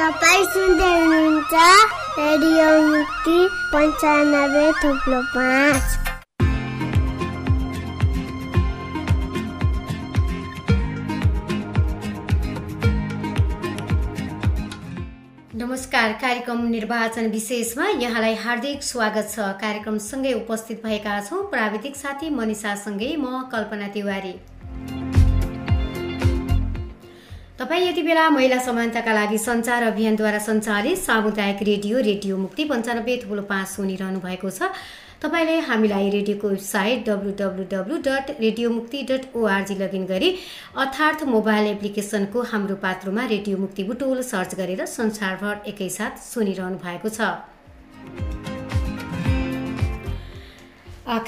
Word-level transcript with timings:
तपाईँ 0.00 0.44
सुन्दै 0.52 0.90
हुनुहुन्छ 0.90 1.54
रेडियो 2.18 2.68
मुक्ति 2.84 3.38
पन्चानब्बे 3.72 4.62
थुप्रो 4.76 5.18
पाँच 5.32 5.98
नमस्कार 15.54 16.12
कार्यक्रम 16.22 16.64
निर्वाचन 16.66 17.30
विशेषमा 17.30 17.88
यहाँलाई 18.00 18.34
हार्दिक 18.44 18.82
स्वागत 18.82 19.28
छ। 19.32 19.50
कार्यक्रमसँगै 19.60 20.32
उपस्थित 20.34 20.82
भएका 20.84 21.20
छौँ 21.28 21.42
प्राविधिक 21.50 21.96
साथी 21.96 22.30
मनिषासँगै 22.38 23.14
म 23.18 23.42
कल्पना 23.52 23.88
तिवारी। 23.94 24.34
तपाईँ 27.60 27.86
यति 27.86 28.02
बेला 28.02 28.28
महिला 28.30 28.58
समानताका 28.64 29.12
लागि 29.12 29.38
सञ्चार 29.38 29.82
अभियानद्वारा 29.82 30.38
सञ्चालित 30.40 30.98
सामुदायिक 30.98 31.58
रेडियो 31.62 31.98
रेडियो 32.00 32.36
मुक्ति 32.36 32.64
पन्चानब्बे 32.64 33.16
थुप्रो 33.24 33.42
पाँच 33.50 33.68
सुनिरहनु 33.68 34.20
भएको 34.20 34.50
छ। 34.50 34.72
तपाईँले 35.20 35.58
हामीलाई 35.68 36.08
रेडियोको 36.10 36.48
website 36.48 37.04
W 37.08 37.32
W 37.36 37.64
W 37.72 37.96
dot 38.08 38.30
radio 38.40 38.70
Mukti 38.70 39.02
dot 39.10 39.36
ORG 39.36 39.74
login 39.76 40.06
गरी 40.06 40.30
अर्थात् 40.74 41.24
मोबाइल 41.28 41.66
एप्लिकेसनको 41.66 42.42
हाम्रो 42.48 42.76
पात्रोमा 42.80 43.24
रेडियो 43.28 43.58
मुक्ति 43.58 43.84
बुटोल 43.92 44.22
सर्च 44.24 44.54
गरेर 44.56 44.84
संसारभर 44.88 45.68
एकैसाथ 45.68 46.16
सुनिरहनु 46.24 46.80
भएको 46.80 47.08
छ। 47.10 47.20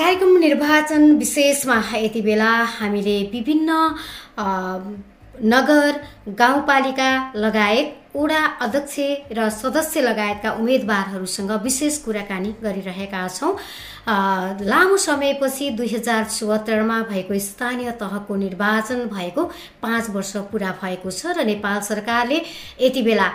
कार्यक्रम 0.00 0.36
निर्वाचन 0.40 1.16
विशेषमा 1.18 1.82
यति 1.98 2.20
बेला 2.22 2.52
हामीले 2.80 3.22
विभिन्न 3.32 3.70
नगर 5.44 6.00
गाउँपालिका 6.38 7.10
लगायत 7.36 7.98
वडा 8.16 8.40
अध्यक्ष 8.60 8.98
र 9.32 9.48
सदस्य 9.50 10.00
लगायतका 10.00 10.50
उम्मेदवारहरूसँग 10.52 11.50
विशेष 11.62 11.96
कुराकानी 12.04 12.50
गरिरहेका 12.62 13.26
छौँ। 13.28 13.56
लामो 14.62 14.96
समयपछि 14.98 15.70
दुई 15.70 15.88
हजार 15.88 16.24
चौहत्तरमा 16.26 17.00
भएको 17.10 17.38
स्थानीय 17.40 17.90
तहको 18.00 18.36
निर्वाचन 18.36 19.04
भएको 19.08 19.44
पाँच 19.82 20.10
वर्ष 20.10 20.36
पुरा 20.52 20.70
भएको 20.82 21.10
छ 21.10 21.34
र 21.34 21.44
नेपाल 21.44 21.80
सरकारले 21.80 22.42
यति 22.80 23.02
बेला 23.02 23.28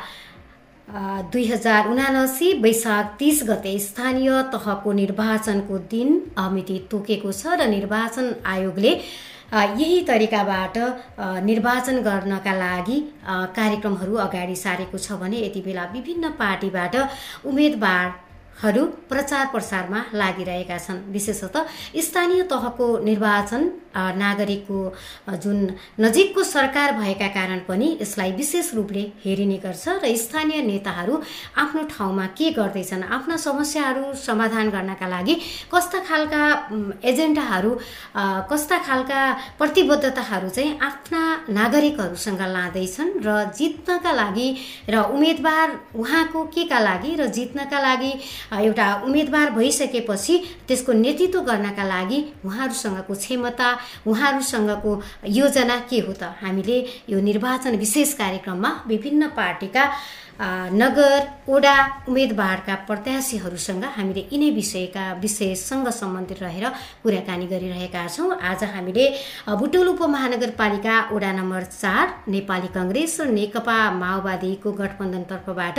दुई 1.31 1.45
हजार 1.45 1.87
उनासी 1.89 2.53
वैशाख 2.61 3.15
तिस 3.19 3.43
गते 3.43 3.77
स्थानीय 3.81 4.31
तहको 4.53 4.91
निर्वाचनको 4.93 5.77
दिन 5.91 6.21
मिति 6.53 6.77
तोकेको 6.91 7.31
छ 7.31 7.59
र 7.59 7.67
निर्वाचन 7.67 8.35
आयोगले 8.45 8.93
यही 9.53 9.99
तरिकाबाट 10.07 10.77
निर्वाचन 11.43 12.01
गर्नका 12.03 12.53
लागि 12.53 12.99
कार्यक्रमहरू 13.55 14.15
अगाडि 14.23 14.55
सारेको 14.57 14.97
छ 14.99 15.19
भने 15.21 15.37
यति 15.39 15.61
बेला 15.61 15.85
विभिन्न 15.93 16.31
पार्टीबाट 16.39 16.95
उम्मेदवारहरू 18.57 18.85
प्रचार 19.09 19.45
प्रसारमा 19.47 19.99
लागिरहेका 20.13 20.77
छन्। 20.77 21.11
विशेषतः 21.13 21.65
स्थानीय 22.01 22.41
तहको 22.49 22.87
निर्वाचन 23.05 23.61
नागरिकको 23.97 24.79
जुन 25.37 25.57
नजिकको 25.99 26.43
सरकार 26.43 26.91
भएका 26.97 27.27
कारण 27.27 27.59
पनि 27.67 27.87
यसलाई 28.01 28.31
विशेष 28.31 28.73
रूपले 28.73 29.03
हेरिने 29.25 29.57
गर्छ 29.57 29.87
र 30.03 30.15
स्थानीय 30.17 30.61
नेताहरू 30.61 31.21
आफ्नो 31.57 31.81
ठाउँमा 31.93 32.25
के 32.37 32.49
गर्दैछन् 32.57 33.03
आफ्ना 33.05 33.37
समस्याहरू 33.37 34.13
समाधान 34.17 34.69
गर्नका 34.69 35.07
लागि 35.07 35.35
कस्ता 35.73 35.99
खालका 36.09 36.43
एजेन्डाहरू 37.03 37.71
कस्ता 38.49 38.77
खालका 38.87 39.21
प्रतिबद्धताहरू 39.59 40.49
चाहिँ 40.49 40.77
आफ्ना 40.81 41.21
नागरिकहरूसँग 41.49 42.41
लाँदैछन् 42.57 43.11
र 43.21 43.29
जित्नका 43.57 44.11
लागि 44.11 44.49
र 44.89 44.95
उम्मेदवार 45.13 45.67
उहाँको 45.95 46.43
के 46.53 46.63
का 46.65 46.79
लागि 46.79 47.15
र 47.15 47.25
जित्नका 47.37 47.79
लागि 47.81 48.13
एउटा 48.53 48.87
उम्मेदवार 49.05 49.49
भइसकेपछि 49.49 50.37
त्यसको 50.67 50.93
नेतृत्व 50.93 51.39
गर्नका 51.41 51.83
लागि 51.83 52.19
उहाँहरूसँगको 52.45 53.13
क्षमता 53.13 53.69
उहाँहरूसँगको 54.07 54.91
योजना 55.27 55.77
के 55.89 55.99
हो 55.99 56.13
त? 56.13 56.23
हामीले 56.41 56.77
यो 57.09 57.19
निर्वाचन 57.19 57.75
विशेष 57.75 58.13
कार्यक्रममा 58.13 58.71
विभिन्न 58.87 59.27
पार्टीका 59.35 59.83
नगर 60.39 61.19
वडा 61.49 61.75
उम्मेदवारका 62.07 62.75
प्रत्याशीहरूसँग 62.87 63.83
हामीले 63.97 64.21
यिनै 64.31 64.49
विषयका 64.55 65.05
विषयसँग 65.21 65.87
सम्बन्धित 65.91 66.41
रहेर 66.41 66.65
कुराकानी 67.03 67.45
गरिरहेका 67.47 68.07
छौँ। 68.07 68.29
आज 68.41 68.63
हामीले 68.73 69.05
बुटोल 69.57 69.87
उपमहानगरपालिका 69.87 70.95
वडा 71.11 71.31
नम्बर 71.39 71.63
चार 71.73 72.05
नेपाली 72.29 72.69
कङ्ग्रेस 72.77 73.17
र 73.21 73.29
नेकपा 73.33 73.77
माओवादीको 73.97 74.71
गठबन्धनतर्फबाट 74.81 75.77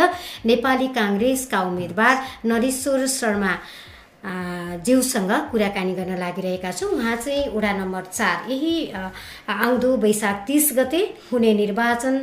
नेपाली 0.50 0.88
काङ्ग्रेसका 0.98 1.60
उम्मेदवार 1.62 2.14
नरेश्वर 2.50 3.06
शर्मा 3.06 3.52
ज्यूसँग 4.22 5.30
कुराकानी 5.50 5.94
गर्न 5.94 6.16
लागिरहेका 6.18 6.70
छौँ। 6.72 6.90
उहाँ 6.90 7.16
चाहिँ 7.16 7.48
वडा 7.54 7.72
नम्बर 7.78 8.04
चार। 8.04 8.50
यही 8.50 8.90
आउँदो 9.48 9.96
वैशाख 9.96 10.36
तिस 10.46 10.72
गते 10.76 11.02
हुने 11.30 11.52
निर्वाचन 11.54 12.14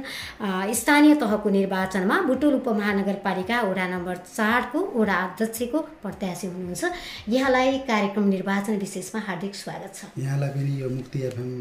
स्थानीय 0.75 1.15
तहको 1.15 1.49
निर्वाचनमा 1.49 2.19
बुटोल 2.27 2.53
उपमहानगरपालिका 2.55 3.61
वडा 3.61 3.87
नम्बर 3.87 4.15
चारको 4.27 4.79
वडा 4.95 5.15
अध्यक्षको 5.25 5.79
प्रत्याशी 6.03 6.47
हुनुहुन्छ। 6.47 6.83
यहाँलाई 7.29 7.77
कार्यक्रम 7.87 8.27
निर्वाचन 8.27 8.77
विशेषमा 8.77 9.21
हार्दिक 9.27 9.55
स्वागत 9.55 9.91
छ। 9.95 10.11
यहाँलाई 10.19 10.49
पनि 10.49 10.81
यो 10.81 10.89
मुक्ति 10.89 11.19
एफएम 11.31 11.51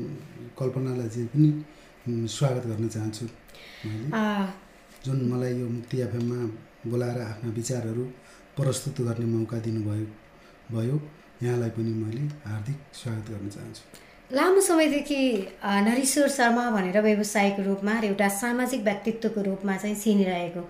कल्पनालाई 0.59 1.09
चाहिँ 1.09 1.29
पनि 1.31 2.27
स्वागत 2.29 2.67
गर्न 2.67 2.89
चाहन्छु 2.89 3.25
जुन 5.05 5.19
मलाई 5.31 5.55
यो 5.61 5.69
मुक्ति 5.69 6.01
एफएममा 6.01 6.41
बोलाएर 6.91 7.21
आफ्ना 7.23 7.51
विचारहरू 7.55 8.05
प्रस्तुत 8.57 9.01
गर्ने 9.07 9.27
मौका 9.27 9.59
दिनुभयो। 9.59 10.07
भयो। 10.73 11.01
यहाँलाई 11.43 11.71
पनि 11.77 11.93
मैले 11.93 12.25
हार्दिक 12.49 12.79
स्वागत 12.95 13.31
गर्न 13.31 13.49
चाहन्छु। 13.55 13.83
लामो 14.31 14.61
समयदेखि 14.61 15.21
नरेश्वर 15.89 16.29
शर्मा 16.37 16.65
भनेर 16.71 17.01
व्यावसायिक 17.03 17.61
रूपमा 17.67 17.99
र 18.01 18.05
एउटा 18.05 18.29
सामाजिक 18.41 18.81
व्यक्तित्वको 18.85 19.41
रूपमा 19.49 19.77
चाहिँ 19.77 19.97
चिनिरहेको। 19.97 20.63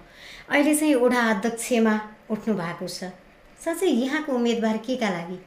अहिले 0.50 0.75
चाहिँ 0.75 0.94
वडा 0.94 1.21
अध्यक्षमा 1.33 1.94
उठ्नु 2.31 2.54
भएको 2.54 2.87
छ। 2.88 3.12
साँच्चै 3.60 3.87
यहाँको 3.87 4.33
उम्मेदवार 4.34 4.77
के 4.87 4.97
का 4.97 5.09
लागि 5.10 5.38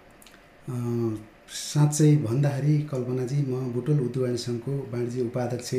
साँच्चै 1.47 2.16
भन्दाखेरि 2.24 2.75
कल्पनाजी 2.91 3.38
म 3.52 3.72
बुटोल 3.75 4.00
उद्योग 4.07 4.36
सङ्घको 4.46 4.72
वाणिज्य 4.91 5.22
उपाध्यक्ष 5.28 5.74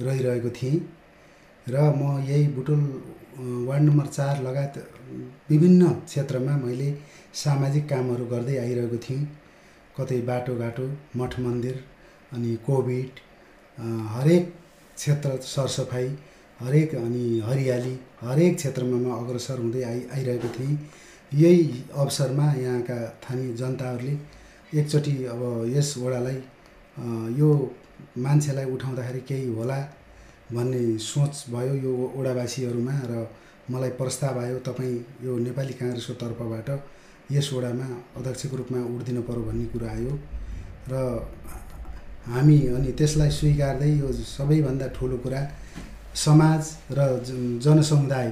रहिरहेको 0.00 0.50
थिएँ 0.58 0.80
र 1.66 1.76
म 2.00 2.18
यही 2.24 2.46
बुटोल 2.56 2.80
वार्ड 3.68 3.82
नम्बर 3.82 4.06
चार 4.06 4.42
लगायत 4.42 4.74
विभिन्न 5.50 5.88
क्षेत्रमा 6.08 6.56
मैले 6.64 6.90
सामाजिक 7.34 7.88
कामहरू 7.88 8.24
गर्दै 8.26 8.56
आइरहेको 8.58 8.96
थिएँ। 9.04 9.26
कतै 9.96 10.20
बाटोघाटो 10.28 10.86
मठ 11.16 11.38
मन्दिर 11.40 11.76
अनि 12.32 12.54
कोभिड 12.66 13.20
हरेक 14.14 14.52
क्षेत्र 14.96 15.30
सरसफाइ 15.44 16.08
हरेक 16.60 16.94
अनि 16.94 17.24
हरियाली 17.46 17.94
हरेक 18.20 18.56
क्षेत्रमा 18.56 18.96
म 18.98 19.16
अग्रसर 19.18 19.58
हुँदै 19.58 19.82
आइ 19.82 20.00
आइरहेको 20.14 20.48
थिएँ। 20.58 20.78
यही 21.32 21.84
अवसरमा 21.94 22.46
यहाँका 22.54 22.98
स्थानीय 23.08 23.52
जनताहरूले 23.56 24.14
एकचोटि 24.78 25.14
अब 25.32 25.42
यस 25.74 25.94
वडालाई 25.98 26.38
यो 27.40 27.48
मान्छेलाई 28.18 28.64
उठाउँदाखेरि 28.74 29.20
केही 29.28 29.48
होला 29.56 29.78
भन्ने 30.52 30.82
सोच 31.00 31.44
भयो 31.50 31.74
यो 31.84 31.92
वडावासीहरूमा 32.16 32.96
र 33.10 33.26
मलाई 33.70 33.90
प्रस्ताव 34.00 34.40
आयो 34.40 34.58
तपाईँ 34.68 34.96
यो 35.24 35.38
नेपाली 35.38 35.74
काङ्ग्रेसको 35.80 36.14
तर्फबाट। 36.22 36.68
यस 37.36 37.48
वडामा 37.52 37.86
अध्यक्षको 38.18 38.56
रूपमा 38.60 38.78
उठ्दिनु 38.94 39.22
पऱ्यो 39.28 39.42
भन्ने 39.48 39.66
कुरा 39.72 39.88
आयो। 39.90 40.14
र 40.90 40.94
हामी 42.32 42.56
अनि 42.76 42.90
त्यसलाई 42.98 43.30
स्वीकार्दै 43.38 43.90
यो 43.98 44.08
सबैभन्दा 44.36 44.86
ठुलो 44.96 45.16
कुरा 45.24 45.40
समाज 46.24 46.62
र 46.98 47.00
जनसमुदाय 47.64 48.28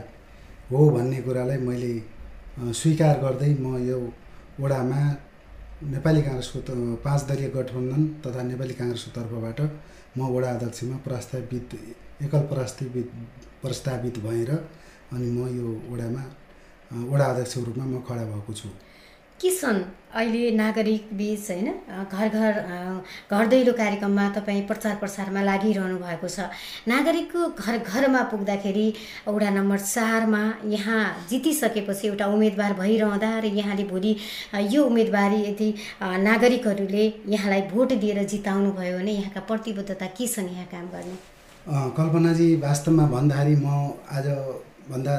हो 0.70 0.78
भन्ने 0.94 1.18
कुरालाई 1.26 1.58
मैले 1.68 1.92
स्वीकार 2.80 3.14
गर्दै 3.24 3.50
म 3.64 3.66
यो 3.88 3.98
वडामा 4.60 5.00
नेपाली 5.94 6.22
काङ्ग्रेसको 6.22 6.58
त 6.66 6.70
पाँच 7.04 7.20
दलीय 7.30 7.48
गठबन्धन 7.56 8.02
तथा 8.22 8.42
नेपाली 8.50 8.74
काङ्ग्रेसको 8.80 9.10
तर्फबाट 9.16 9.60
म 10.18 10.20
वडा 10.34 10.50
अध्यक्षमा 10.54 10.96
प्रस्तावित 11.06 11.68
एकल 12.26 12.42
प्रस्तावित 12.52 13.08
प्रस्तावित 13.62 14.16
भएर 14.26 14.50
अनि 15.14 15.28
म 15.36 15.48
यो 15.58 15.66
वडामा 15.90 16.22
वडा 17.10 17.26
अध्यक्षको 17.32 17.64
रूपमा 17.64 17.84
म 17.84 18.02
खडा 18.08 18.24
भएको 18.30 18.52
छु। 18.60 18.68
के 19.40 19.50
छन्? 19.50 19.78
अहिले 20.10 20.50
नागरिक 20.52 21.08
बिच 21.16 21.50
होइन 21.50 21.66
घर 22.12 22.28
घर 22.28 22.54
घर 23.30 23.46
दैलो 23.46 23.72
कार्यक्रममा 23.72 24.28
तपाईँ 24.36 24.62
प्रचार 24.66 24.94
प्रसारमा 25.00 25.42
लागिरहनु 25.42 25.96
भएको 25.96 26.28
छ। 26.28 26.50
नागरिकको 26.88 27.40
घर 27.62 27.78
घरमा 27.78 28.22
पुग्दाखेरि 28.32 28.86
वडा 29.28 29.50
नम्बर 29.50 29.78
चारमा 29.78 30.42
यहाँ 30.66 31.02
जितिसकेपछि 31.30 32.08
एउटा 32.08 32.26
उम्मेदवार 32.26 32.72
भइरहँदा 32.80 33.30
र 33.38 33.44
यहाँले 33.60 33.84
भोलि 33.86 34.12
यो 34.74 34.84
उम्मेदवारी 34.84 35.40
यदि 35.42 35.68
नागरिकहरूले 36.02 37.04
यहाँलाई 37.28 37.62
भोट 37.70 37.92
दिएर 38.02 38.24
जिताउनु 38.26 38.72
भयो 38.76 38.98
भने 38.98 39.12
यहाँका 39.12 39.40
प्रतिबद्धता 39.46 40.06
के 40.18 40.26
छन् 40.26 40.50
यहाँ 40.50 40.66
काम 40.74 40.86
गर्ने? 40.90 41.16
कल्पनाजी 41.96 42.48
वास्तवमा 42.66 43.06
भन्दाखेरि 43.14 43.56
म 43.62 43.94
आजभन्दा 44.10 45.16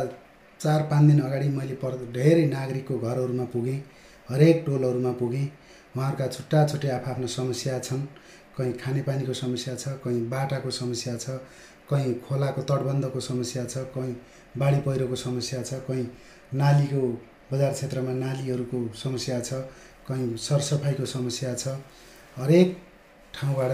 चार 0.60 0.82
पाँच 0.92 1.10
दिन 1.10 1.20
अगाडि 1.22 1.48
मैले 1.50 1.76
पर 1.82 1.98
धेरै 2.14 2.46
नागरिकको 2.52 3.00
घरहरूमा 3.00 3.46
पुगेँ। 3.56 3.80
हरेक 4.30 4.64
टोलहरूमा 4.66 5.12
पुगेँ। 5.20 5.48
उहाँहरूका 5.96 6.28
छुट्टा 6.28 6.66
छुट्टै 6.68 6.90
आफ्ना 6.90 7.28
समस्या 7.30 7.80
छन्। 7.80 8.06
कहीँ 8.58 8.74
खानेपानीको 8.78 9.34
समस्या 9.34 9.76
छ 9.76 9.88
कहीँ 10.04 10.22
बाटाको 10.30 10.72
समस्या 10.72 11.16
छ 11.18 11.40
कहीँ 11.90 12.14
खोलाको 12.22 12.62
तटबन्धको 12.64 13.20
समस्या 13.20 13.64
छ 13.66 13.78
कहीँ 13.96 14.16
बाढी 14.58 14.80
पहिरोको 14.86 15.16
समस्या 15.16 15.62
छ 15.64 15.74
कहीँ 15.88 16.06
नालीको 16.54 17.02
बजार 17.52 17.72
क्षेत्रमा 17.74 18.14
नालीहरूको 18.16 18.80
समस्या 18.96 19.40
छ 19.40 19.54
कहीँ 20.08 20.38
सरसफाइको 20.38 21.06
समस्या 21.06 21.54
छ। 21.56 21.68
हरेक 22.38 22.78
ठाउँबाट 23.34 23.72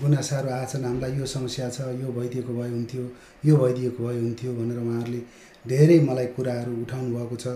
गुनासाहरू 0.00 0.48
आएछन् 0.50 0.84
हामीलाई 0.84 1.12
यो 1.18 1.26
समस्या 1.26 1.68
छ 1.70 1.80
यो 2.00 2.12
भइदिएको 2.12 2.52
भए 2.54 2.68
हुन्थ्यो 2.70 3.04
यो 3.44 3.56
भइदिएको 3.56 4.06
भए 4.06 4.18
हुन्थ्यो 4.18 4.52
भनेर 4.54 4.78
उहाँहरूले 4.78 5.20
धेरै 5.64 5.98
मलाई 6.00 6.26
कुराहरू 6.36 6.72
उठाउनु 6.82 7.16
भएको 7.16 7.36
छ 7.36 7.46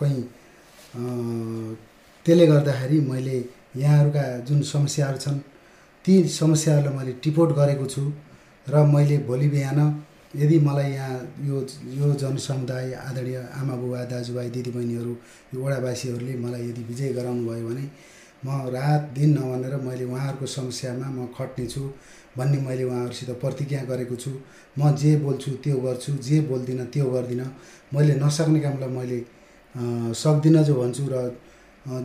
कहीँ 0.00 0.22
त्यसले 0.94 2.46
गर्दाखेरि 2.46 3.00
मैले 3.00 3.36
यहाँहरूका 3.76 4.24
जुन 4.46 4.62
समस्याहरू 4.62 5.18
छन् 5.18 5.38
ती 6.04 6.12
समस्याहरूलाई 6.28 6.94
मैले 6.96 7.12
टिपोट 7.24 7.50
गरेको 7.56 7.86
छु 7.86 8.02
र 8.66 8.84
मैले 8.94 9.18
भोलि 9.28 9.48
बिहान 9.48 9.80
यदि 10.34 10.58
मलाई 10.58 10.90
यहाँ 10.92 11.16
यो 11.48 11.56
यो 11.96 12.12
जनसमुदाय 12.20 12.92
आदरणीय 13.08 13.36
आमा 13.60 13.74
बुबा 13.76 14.04
दाजुभाइ 14.12 14.48
दिदीबहिनीहरू 14.50 15.14
यो 15.54 15.58
वडावासीहरूले 15.64 16.34
मलाई 16.44 16.68
यदि 16.68 16.82
विजय 16.88 17.12
गराउनु 17.16 17.42
भयो 17.48 17.68
भने 17.68 17.84
म 18.44 18.48
रात 18.74 19.02
दिन 19.16 19.30
नभनेर 19.38 19.74
मैले 19.88 20.04
उहाँहरूको 20.04 20.46
समस्यामा 20.46 21.06
म 21.08 21.26
खट्नेछु 21.36 21.82
भन्ने 22.36 22.58
मैले 22.68 22.84
उहाँहरूसित 22.84 23.30
प्रतिज्ञा 23.40 23.82
गरेको 23.90 24.16
छु। 24.16 24.30
म 24.78 24.94
जे 24.96 25.16
बोल्छु 25.24 25.50
त्यो 25.64 25.76
गर्छु 25.80 26.12
जे 26.26 26.40
बोल्दिनँ 26.48 26.86
त्यो 26.92 27.06
गर्दिनँ। 27.10 27.48
मैले 27.94 28.14
नसक्ने 28.24 28.60
कामलाई 28.60 28.90
मैले 28.96 29.18
सक्दिनँ 29.74 30.62
जो 30.64 30.74
भन्छु 30.74 31.04
र 31.12 31.16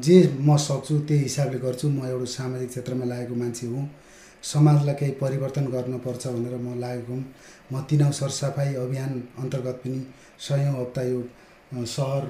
जे 0.01 0.15
म 0.39 0.57
सक्छु 0.57 0.99
त्यही 1.07 1.21
हिसाबले 1.23 1.59
गर्छु। 1.59 1.89
म 1.89 2.05
एउटा 2.07 2.25
सामाजिक 2.25 2.69
क्षेत्रमा 2.69 3.05
लागेको 3.05 3.35
मान्छे 3.35 3.67
हुँ। 3.67 3.85
समाजलाई 4.43 4.95
केही 4.95 5.11
परिवर्तन 5.21 5.65
गर्नुपर्छ 5.75 6.27
भनेर 6.27 6.55
म 6.57 6.79
लागेको 6.79 7.13
हुँ। 7.13 7.23
म 7.73 7.81
तिनौँ 7.89 8.11
सरसफाइ 8.11 8.73
अभियान 8.75 9.11
अन्तर्गत 9.39 9.81
पनि 9.83 9.99
सयौँ 10.39 10.73
हप्ता 10.79 11.01
यो 11.03 11.21
सहर 11.85 12.23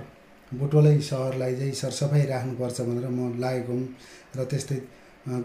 बुटोलै 0.52 1.00
सहरलाई 1.00 1.56
चाहिँ 1.56 1.74
सरसफाइ 1.82 2.26
राख्नुपर्छ 2.26 2.82
भनेर 2.82 3.08
म 3.10 3.40
लागेको 3.40 3.74
हुँ। 3.74 3.88
र 4.38 4.44
त्यस्तै 4.44 4.80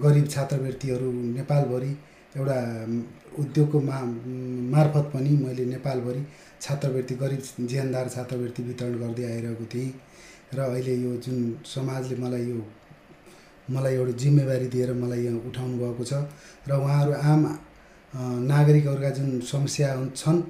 गरिब 0.03 0.27
छात्रवृत्तिहरू 0.29 1.11
नेपालभरि 1.39 1.93
एउटा 2.37 2.59
उद्योगको 3.39 3.81
मा 3.81 3.97
मार्फत 4.75 5.07
पनि 5.15 5.31
मैले 5.45 5.65
नेपालभरि 5.67 6.23
छात्रवृत्ति 6.63 7.15
गरिब 7.15 7.67
ज्यानदार 7.67 8.09
छात्रवृत्ति 8.09 8.63
वितरण 8.63 8.95
गर्दै 8.99 9.25
आइरहेको 9.25 9.65
थिएँ 9.67 9.93
र 10.55 10.61
अहिले 10.63 10.95
यो 10.97 11.17
जुन 11.19 11.39
समाजले 11.67 12.17
मलाई 12.17 12.45
यो 12.45 12.61
मलाई 13.69 13.95
एउटा 13.95 14.13
जिम्मेवारी 14.17 14.67
दिएर 14.69 14.93
मलाई 14.95 15.23
यहाँ 15.23 15.41
उठाउनु 15.49 15.77
भएको 15.79 16.05
छ 16.05 16.13
र 16.69 16.73
उहाँहरू 16.75 17.13
आम 17.25 17.43
नागरिकहरूका 18.47 19.11
जुन 19.11 19.41
समस्या 19.43 19.89
छन् 20.13 20.41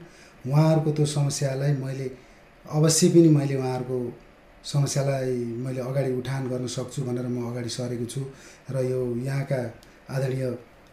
उहाँहरूको 0.45 0.91
त्यो 0.93 1.07
समस्यालाई 1.09 1.73
मैले 1.79 2.11
अवश्य 2.67 3.09
पनि 3.09 3.29
मैले 3.31 3.55
उहाँहरूको 3.57 3.99
समस्यालाई 4.65 5.35
मैले 5.59 5.81
अगाडि 5.83 6.13
उठान 6.15 6.49
गर्न 6.49 6.67
सक्छु 6.69 7.03
भनेर 7.03 7.27
म 7.27 7.51
अगाडि 7.51 7.71
सरेको 7.71 8.07
छु 8.07 8.21
र 8.71 8.85
यो 8.85 9.01
यहाँका 9.23 9.61
आदरणीय 10.11 10.47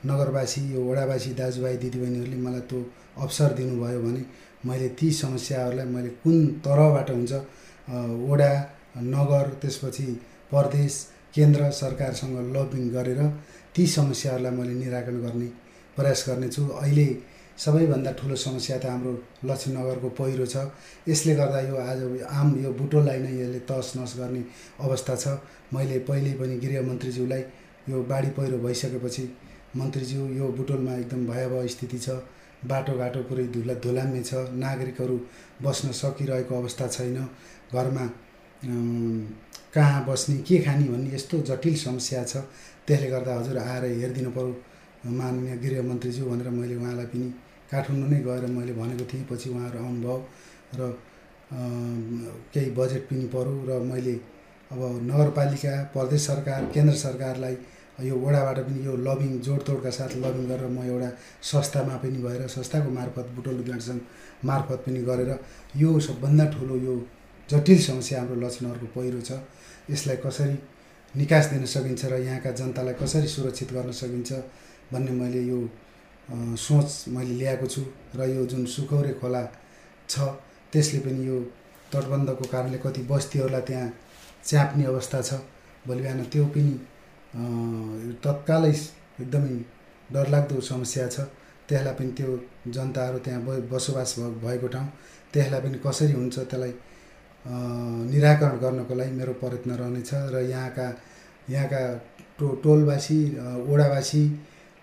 नगरवासी 0.06 0.62
यो 0.74 0.80
वडावासी 0.82 1.34
दाजुभाइ 1.36 1.78
दिदीबहिनीहरूले 1.78 2.38
मलाई 2.40 2.62
त्यो 2.70 2.80
अवसर 3.18 3.50
दिनुभयो 3.54 4.00
भने 4.02 4.22
मैले 4.66 4.88
ती 5.00 5.12
समस्याहरूलाई 5.14 5.86
मैले 5.96 6.10
कुन 6.24 6.36
तरहबाट 6.66 7.10
हुन्छ 7.12 7.32
वडा 8.30 8.52
नगर 9.16 9.46
त्यसपछि 9.62 10.08
प्रदेश 10.52 10.94
केन्द्र 11.36 11.70
सरकारसँग 11.72 12.38
लबिङ 12.56 12.90
गरेर 12.96 13.22
ती 13.76 13.86
समस्याहरूलाई 13.88 14.54
मैले 14.60 14.74
निराकरण 14.84 15.20
गर्ने 15.22 15.48
प्रयास 15.98 16.26
गर्नेछु। 16.28 16.64
अहिले 16.84 17.08
सबैभन्दा 17.60 18.12
ठुलो 18.20 18.36
समस्या 18.36 18.78
त 18.78 18.86
हाम्रो 18.86 19.12
लक्ष्मीनगरको 19.46 20.10
पहिरो 20.20 20.46
छ। 20.46 20.72
यसले 21.08 21.34
गर्दा 21.36 21.60
यो 21.68 21.76
आज 21.76 22.00
आम 22.24 22.48
यो 22.64 22.72
बुटोललाई 22.72 23.20
नै 23.20 23.32
यसले 23.40 23.60
तस 23.70 23.94
नस 23.98 24.14
गर्ने 24.20 24.44
अवस्था 24.80 25.16
छ। 25.16 25.28
मैले 25.74 26.00
पहिल्यै 26.08 26.34
पनि 26.40 26.56
गृहमन्त्रीज्यूलाई 26.64 27.44
यो 27.90 27.98
बाढी 28.12 28.30
पहिरो 28.38 28.58
भइसकेपछि 28.64 29.24
मन्त्रीज्यू 29.76 30.28
यो 30.40 30.48
बुटोलमा 30.58 30.94
एकदम 31.04 31.26
भयावह 31.28 31.68
स्थिति 31.68 32.00
छ। 32.00 32.10
बाटोघाटो 32.66 33.22
पुरै 33.24 33.46
धुला 33.54 33.74
धुलाम्य 33.84 34.22
छ। 34.24 34.34
नागरिकहरू 34.54 35.18
बस्न 35.64 35.92
सकिरहेको 35.92 36.54
अवस्था 36.56 36.88
छैन। 36.88 37.18
घरमा 37.72 38.06
कहाँ 39.74 40.06
बस्ने 40.08 40.36
के 40.44 40.58
खाने 40.66 40.86
भन्ने 40.90 41.16
यस्तो 41.16 41.38
जटिल 41.50 41.76
समस्या 41.78 42.24
छ। 42.24 42.38
त्यसले 42.88 43.08
गर्दा 43.10 43.36
हजुर 43.40 43.58
आएर 43.58 43.84
हेरिदिनु 44.02 44.32
पऱ्यो 44.36 45.12
माननीय 45.12 45.56
गृहमन्त्रीज्यू 45.64 46.26
भनेर 46.26 46.50
मैले 46.50 46.76
उहाँलाई 46.76 47.06
पनि 47.14 47.28
काठमाडौँ 47.72 48.10
नै 48.10 48.20
गएर 48.28 48.46
मैले 48.52 48.74
भनेको 48.74 49.06
थिएँ। 49.08 49.24
पछि 49.32 49.50
उहाँहरू 49.50 49.78
आउनुभयो 49.80 50.18
र 50.80 50.82
केही 52.54 52.70
बजेट 52.76 53.04
पनि 53.10 53.26
पऱ्यो 53.34 53.56
र 53.70 53.80
मैले 53.88 54.14
अब 54.72 54.82
नगरपालिका 55.08 55.74
प्रदेश 55.94 56.22
सरकार 56.28 56.66
केन्द्र 56.74 56.96
सरकारलाई 56.98 57.56
यो 58.04 58.16
वडाबाट 58.16 58.58
पनि 58.68 58.80
यो 58.86 58.96
लबिङ 59.08 59.32
जोडतोडका 59.46 59.92
साथ 60.00 60.12
लबिङ 60.24 60.46
गरेर 60.52 60.68
म 60.68 60.84
एउटा 60.88 61.10
संस्थामा 61.52 61.96
पनि 62.04 62.20
भएर 62.26 62.48
संस्थाको 62.48 62.90
मार्फत 62.90 63.28
बुटोल 63.36 63.58
सङ्घ 63.88 64.02
मार्फत 64.46 64.80
पनि 64.86 65.02
गरेर 65.10 65.32
यो 65.78 65.90
सबभन्दा 66.08 66.46
ठुलो 66.54 66.76
यो 66.88 66.96
जटिल 67.50 67.80
समस्या 67.82 68.20
हाम्रो 68.20 68.36
लक्ष्मणहरूको 68.42 68.88
पहिरो 68.96 69.22
छ। 69.22 69.32
यसलाई 69.90 70.18
कसरी 70.26 70.58
निकास 71.14 71.46
दिन 71.52 71.66
सकिन्छ 71.66 72.06
र 72.06 72.14
यहाँका 72.22 72.52
जनतालाई 72.60 72.94
कसरी 73.02 73.28
सुरक्षित 73.28 73.70
गर्न 73.74 73.92
सकिन्छ 74.02 74.30
भन्ने 74.94 75.12
मैले 75.12 75.42
यो 75.44 75.60
सोच 76.66 76.90
मैले 77.10 77.34
ल्याएको 77.40 77.68
छु 77.68 77.82
र 78.16 78.30
यो 78.30 78.46
जुन 78.46 78.66
सुखौरे 78.76 79.14
खोला 79.22 79.44
छ 80.10 80.20
त्यसले 80.74 81.00
पनि 81.06 81.28
यो 81.28 81.38
तटबन्धको 81.94 82.46
कारणले 82.54 82.78
कति 82.86 83.02
बस्तीहरूलाई 83.10 83.62
त्यहाँ 83.68 83.90
च्याप्ने 84.46 84.86
अवस्था 84.86 85.22
छ। 85.22 85.34
भोलि 85.88 86.02
बिहान 86.02 86.24
त्यो 86.32 86.46
पनि 86.54 86.74
तत्कालै 88.24 88.72
एकदमै 89.22 89.56
डरलाग्दो 90.14 90.62
समस्या 90.72 91.08
छ। 91.16 91.18
त्यसलाई 91.70 91.94
पनि 91.98 92.12
त्यो 92.18 92.30
जनताहरू 92.76 93.18
त्यहाँ 93.26 93.42
बसोबास 93.72 94.10
भएको 94.44 94.68
ठाउँ 94.74 94.88
त्यसलाई 95.34 95.62
पनि 95.62 95.78
कसरी 95.86 96.14
हुन्छ 96.20 96.38
त्यसलाई 96.50 96.74
निराकरण 98.14 98.56
गर्नको 98.64 98.94
लागि 99.00 99.12
मेरो 99.20 99.34
प्रयत्न 99.42 99.70
रहनेछ 99.82 100.10
र 100.34 100.36
यहाँका 100.50 100.88
यहाँका 101.54 101.82
टो 102.40 102.48
टोलवासी 102.64 103.20
अ, 103.38 103.46
वडावासी 103.70 104.24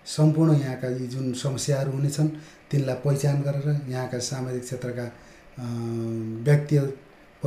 सम्पूर्ण 0.05 0.51
यहाँका 0.63 0.87
यी 0.97 1.07
जुन 1.13 1.33
समस्याहरू 1.43 1.91
हुनेछन् 1.91 2.29
तिनलाई 2.71 2.95
पहिचान 3.05 3.35
गरेर 3.47 3.67
यहाँका 3.91 4.19
सामाजिक 4.31 4.63
क्षेत्रका 4.63 5.05
व्यक्ति 6.47 6.75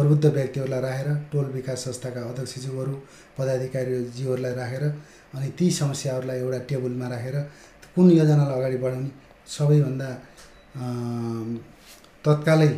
प्रबुद्ध 0.01 0.27
व्यक्तिहरूलाई 0.27 0.81
राखेर 0.81 1.09
टोल 1.33 1.47
विकास 1.53 1.85
संस्थाका 1.85 2.21
अध्यक्षज्यूहरू 2.25 2.93
पदाधिकारीज्यूहरूलाई 3.39 4.55
राखेर 4.55 4.85
अनि 5.35 5.49
ती 5.59 5.71
समस्याहरूलाई 5.73 6.39
एउटा 6.41 6.59
टेबलमा 6.69 7.09
राखेर 7.09 7.37
कुन 7.97 8.11
योजनालाई 8.11 8.57
अगाडि 8.59 8.77
बढाउने 8.85 9.11
सबैभन्दा 9.49 10.09
तत्कालै 12.25 12.71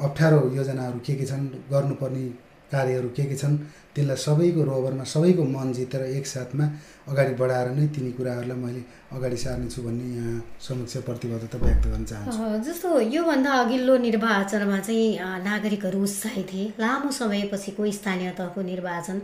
अप्ठ्यारो 0.00 0.40
योजनाहरू 0.54 0.98
के 1.06 1.14
के 1.14 1.26
छन् 1.26 1.44
गर्नुपर्ने 1.70 2.24
कार्यहरू 2.72 3.08
के 3.16 3.24
के 3.24 3.36
छन् 3.36 3.58
त्यसलाई 3.94 4.16
सबैको 4.26 4.62
रोबरमा 4.64 5.04
सबैको 5.14 5.42
मन 5.54 5.72
जितेर 5.72 6.02
एकसाथमा 6.18 6.66
अगाडि 7.08 7.34
बढाएर 7.40 7.68
नै 7.78 7.86
तिनी 7.94 8.10
कुराहरूलाई 8.18 8.58
मैले 8.58 8.82
अगाडि 9.14 9.36
सार्नेछु 9.36 9.82
भन्ने 9.82 10.06
यहाँ 10.18 10.42
समक्ष 10.60 10.96
प्रतिबद्धता 11.06 11.58
व्यक्त 11.58 11.86
गर्न 11.86 12.04
चाहन्छु। 12.04 12.44
जस्तो 12.66 12.88
योभन्दा 13.14 13.50
अघिल्लो 13.62 13.96
निर्वाचनमा 14.06 14.78
चाहिँ 14.78 15.08
नागरिकहरू 15.44 16.02
उत्साहित 16.02 16.46
थिए। 16.52 16.72
लामो 16.80 17.10
समयपछिको 17.12 17.90
स्थानीय 17.92 18.30
तहको 18.38 18.62
निर्वाचन। 18.62 19.20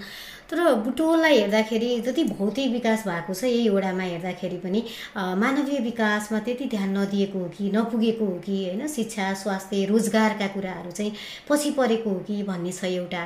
तर 0.50 0.58
बुटोललाई 0.84 1.38
हेर्दाखेरि 1.38 1.90
जति 2.06 2.22
भौतिक 2.24 2.70
विकास 2.72 3.06
भएको 3.06 3.34
छ 3.34 3.44
यही 3.44 3.68
वडामा 3.68 4.02
हेर्दाखेरि 4.02 4.56
पनि 4.62 4.84
मानवीय 5.16 5.78
विकासमा 5.80 6.38
त्यति 6.46 6.64
ध्यान 6.70 6.96
नदिएको 6.98 7.38
हो 7.38 7.48
कि 7.56 7.70
नपुगेको 7.74 8.24
हो 8.26 8.38
कि 8.46 8.56
होइन? 8.64 8.86
शिक्षा 8.86 9.32
स्वास्थ्य 9.42 9.84
रोजगारका 9.90 10.46
कुराहरू 10.54 10.90
चाहिँ 10.90 11.12
पछि 11.48 11.70
परेको 11.78 12.10
हो 12.10 12.18
कि 12.28 12.42
भन्ने 12.42 12.72
छ 12.72 12.84
एउटा। 12.84 13.22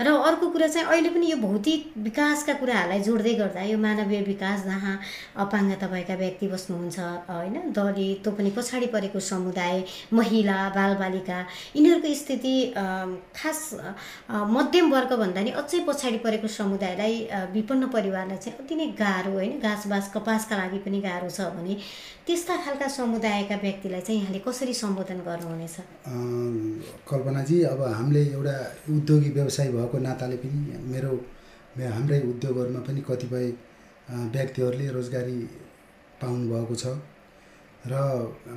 र 0.00 0.16
अर्को 0.28 0.48
कुरा 0.48 0.68
चाहिँ 0.68 0.85
अहिले 0.86 1.10
पनि 1.10 1.30
यो 1.30 1.36
भौतिक 1.38 1.92
विकासका 1.98 2.52
कुराहरूलाई 2.54 3.00
जोड्दै 3.02 3.34
गर्दा 3.34 3.62
यो 3.64 3.78
मानवीय 3.78 4.20
विकास 4.24 4.64
जहाँ 4.64 4.94
अपाङ्गता 5.36 5.86
भएका 5.86 6.14
व्यक्ति 6.14 6.46
बस्नुहुन्छ 6.48 6.98
होइन 7.28 7.56
दलित 7.72 8.22
त्यो 8.22 8.32
पनि 8.32 8.50
पछाडि 8.56 8.86
परेको 8.94 9.20
समुदाय 9.22 9.84
महिला 10.12 10.58
बालबालिका 10.76 11.38
यिनीहरूको 11.76 12.14
स्थिति 12.14 12.54
खास 13.36 13.60
मध्यम 14.54 14.92
वर्ग 14.92 15.12
भन्दा 15.16 15.40
नि 15.42 15.50
अझै 15.58 15.80
पछाडि 15.88 16.18
परेको 16.24 16.48
समुदायलाई 16.54 17.14
विपन्न 17.52 17.88
परिवारलाई 17.90 18.38
चाहिँ 18.38 18.58
अति 18.58 18.74
नै 18.74 18.86
गाह्रो 18.96 19.32
होइन 19.32 19.58
घाँसबास 19.60 20.12
कपासका 20.14 20.56
लागि 20.56 20.78
पनि 20.86 21.00
गाह्रो 21.00 21.30
छ 21.30 21.50
भने 21.56 21.76
त्यस्ता 22.26 22.54
खालका 22.58 22.86
समुदायका 22.90 23.56
व्यक्तिलाई 23.56 24.00
चाहिँ 24.00 24.20
यहाँले 24.20 24.38
कसरी 24.42 24.74
सम्बोधन 24.74 25.18
गर्नुहुनेछ? 25.26 25.76
कल्पनाजी 27.06 27.62
अब 27.64 27.82
हामीले 27.88 28.22
एउटा 28.32 28.56
उद्योगी 28.90 29.30
व्यवसायी 29.30 29.70
भएको 29.72 29.98
नाताले 29.98 30.36
पनि 30.42 30.58
मेरो 30.92 31.12
हाम्रै 31.94 32.20
उद्योगहरूमा 32.22 32.80
पनि 32.80 33.00
कतिपय 33.08 33.46
व्यक्तिहरूले 34.34 34.86
रोजगारी 34.96 35.38
पाउनुभएको 36.20 36.74
छ। 36.74 36.86
र 37.86 37.94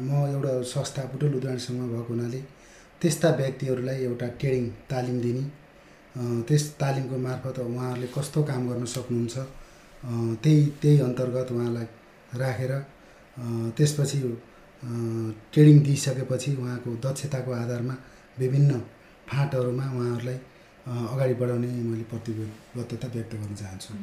म 0.01 0.09
एउटा 0.27 0.53
संस्था 0.65 1.03
बुटोल 1.11 1.33
उद्यानसँग 1.35 1.79
भएको 1.89 2.13
हुनाले 2.13 2.41
त्यस्ता 3.01 3.29
व्यक्तिहरूलाई 3.35 3.97
एउटा 4.03 4.27
ट्रेनिङ 4.39 4.65
तालिम 4.89 5.17
दिने 5.21 5.43
त्यस 6.47 6.63
तालिमको 6.81 7.17
मार्फत 7.17 7.59
उहाँहरूले 7.59 8.07
कस्तो 8.17 8.43
काम 8.43 8.61
गर्न 8.69 8.85
सक्नुहुन्छ 8.85 9.35
त्यही 10.43 10.65
त्यही 10.81 10.99
अन्तर्गत 10.99 11.51
उहाँलाई 11.51 11.88
राखेर 12.35 12.73
त्यसपछि 13.77 14.19
ट्रेनिङ 15.53 15.77
दिइसकेपछि 15.83 16.51
उहाँको 16.55 16.89
दक्षताको 17.05 17.51
आधारमा 17.53 17.95
विभिन्न 18.39 18.79
फाँटहरूमा 19.29 19.85
उहाँहरूलाई 19.97 20.39
अगाडि 20.88 21.33
बढाउने 21.39 21.67
मैले 21.67 22.03
प्रतिबद्धता 22.09 23.07
व्यक्त 23.13 23.33
गर्न 23.36 23.55
चाहन्छु। 23.55 23.93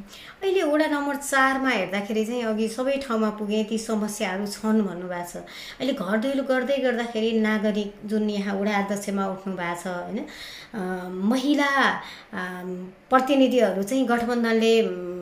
अहिले 0.42 0.62
वडा 0.62 0.86
नम्बर 0.86 1.16
चारमा 1.16 1.70
हेर्दाखेरि 1.70 2.24
चाहिँ 2.26 2.42
अघि 2.46 2.68
सबै 2.68 2.96
ठाउँमा 3.02 3.30
पुगेँ 3.38 3.64
ती 3.70 3.78
समस्याहरू 3.78 4.46
छन् 4.46 4.82
भन्नुभएको 4.86 5.26
छ। 5.26 5.42
अहिले 5.80 5.92
घर 5.92 6.16
दैलो 6.22 6.42
गर्दै 6.46 6.78
गर्दाखेरि 6.86 7.30
नागरिक 7.40 7.90
जुन 8.06 8.30
यहाँ 8.30 8.54
वडा 8.60 8.72
अध्यक्षमा 8.82 9.24
उठ्नु 9.34 9.54
भएको 9.56 9.82
छ 9.82 9.86
होइन 9.86 10.18
महिला 11.26 11.70
प्रतिनिधिहरू 13.10 13.82
चाहिँ 13.82 14.06
गठबन्धनले 14.06 14.72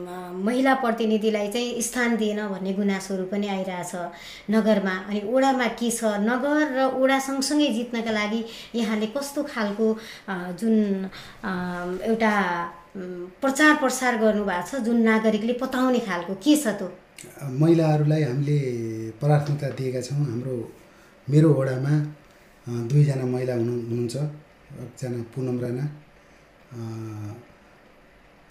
महिला 0.05 0.73
प्रतिनिधिलाई 0.83 1.47
चाहिँ 1.51 1.81
स्थान 1.81 2.15
दिएन 2.17 2.39
भन्ने 2.47 2.73
गुनासोहरू 2.73 3.25
पनि 3.31 3.47
आइरहेछ 3.47 3.93
नगरमा। 4.51 4.95
अनि 5.09 5.21
ओडामा 5.33 5.67
के 5.79 5.89
छ? 5.91 6.03
नगर 6.21 6.61
र 6.75 6.79
ओडा 7.01 7.17
सँगसँगै 7.19 7.69
जित्नका 7.77 8.11
लागि 8.11 8.41
यहाँले 8.75 9.07
कस्तो 9.15 9.43
खालको 9.43 9.87
जुन 10.59 10.75
एउटा 12.09 12.33
प्रचार 13.41 13.73
प्रसार 13.81 14.17
गर्नुभएको 14.21 14.67
छ 14.69 14.83
जुन 14.85 14.97
नागरिकले 15.09 15.53
पताउने 15.61 15.99
खालको 16.07 16.33
के 16.43 16.55
छ 16.55 16.67
त्यो? 16.79 16.87
महिलाहरूलाई 17.61 18.23
हामीले 18.23 18.57
प्राथमिकता 19.19 19.69
दिएका 19.77 20.01
छौँ। 20.01 20.23
हाम्रो 20.31 20.55
मेरो 21.27 21.49
वडामा 21.53 21.93
दुईजना 22.89 23.25
महिला 23.25 23.53
हुनु 23.55 23.73
हुनुहुन्छ। 23.73 24.15
एकजना 24.75 25.19
पुनम 25.33 25.57
राणा 25.63 25.83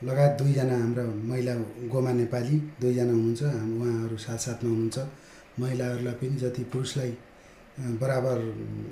लगायत 0.06 0.32
दुईजना 0.38 0.76
हाम्रा 0.78 1.04
महिला 1.30 1.54
गोमा 1.92 2.12
नेपाली 2.20 2.56
दुईजना 2.80 3.12
हुनुहुन्छ 3.12 3.42
उहाँहरू 3.42 4.16
साथ 4.26 4.38
साथमा 4.46 4.70
हुनुहुन्छ। 4.70 4.98
महिलाहरूलाई 5.60 6.14
पनि 6.20 6.36
जति 6.42 6.62
पुरुषलाई 6.72 7.12
बराबर 8.02 8.36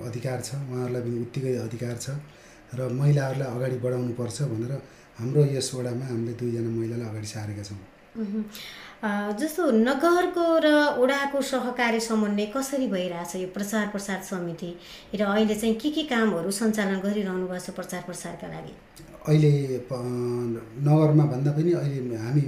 अधिकार 0.08 0.38
छ 0.40 0.50
उहाँहरूलाई 0.70 1.02
पनि 1.02 1.16
उत्तिकै 1.24 1.54
अधिकार 1.66 1.96
छ 2.04 2.06
र 2.78 2.80
महिलाहरूलाई 3.00 3.48
अगाडि 3.56 3.76
बढाउनुपर्छ 3.84 4.38
भनेर 4.52 4.72
हाम्रो 5.18 5.40
यस 5.54 5.68
वडामा 5.74 6.04
हामीले 6.10 6.32
दुईजना 6.40 6.70
महिलालाई 6.78 7.08
अगाडि 7.12 7.28
सारेका 7.34 7.62
छौँ। 7.68 7.80
जस्तो 9.02 9.62
नगरको 9.82 10.46
र 10.62 10.68
ओडाको 11.02 11.40
सहकारी 11.42 12.00
समन्वय 12.00 12.46
कसरी 12.54 12.86
भइरहेछ 12.86 13.34
यो 13.36 13.48
प्रचार 13.50 13.86
प्रसार 13.90 14.22
समिति? 14.22 14.70
र 15.18 15.22
अहिले 15.26 15.54
चाहिँ 15.54 15.74
के 15.74 15.90
के 15.90 16.02
कामहरू 16.06 16.50
सञ्चालन 16.50 17.00
गरिरहनु 17.02 17.46
भएको 17.50 17.58
छ 17.58 17.74
प्रचार 17.74 18.02
प्रसारका 18.06 18.46
लागि? 18.46 18.72
अहिले 19.26 19.52
नगरमा 20.86 21.24
भन्दा 21.34 21.50
पनि 21.50 21.72
अहिले 21.82 22.16
हामी 22.16 22.46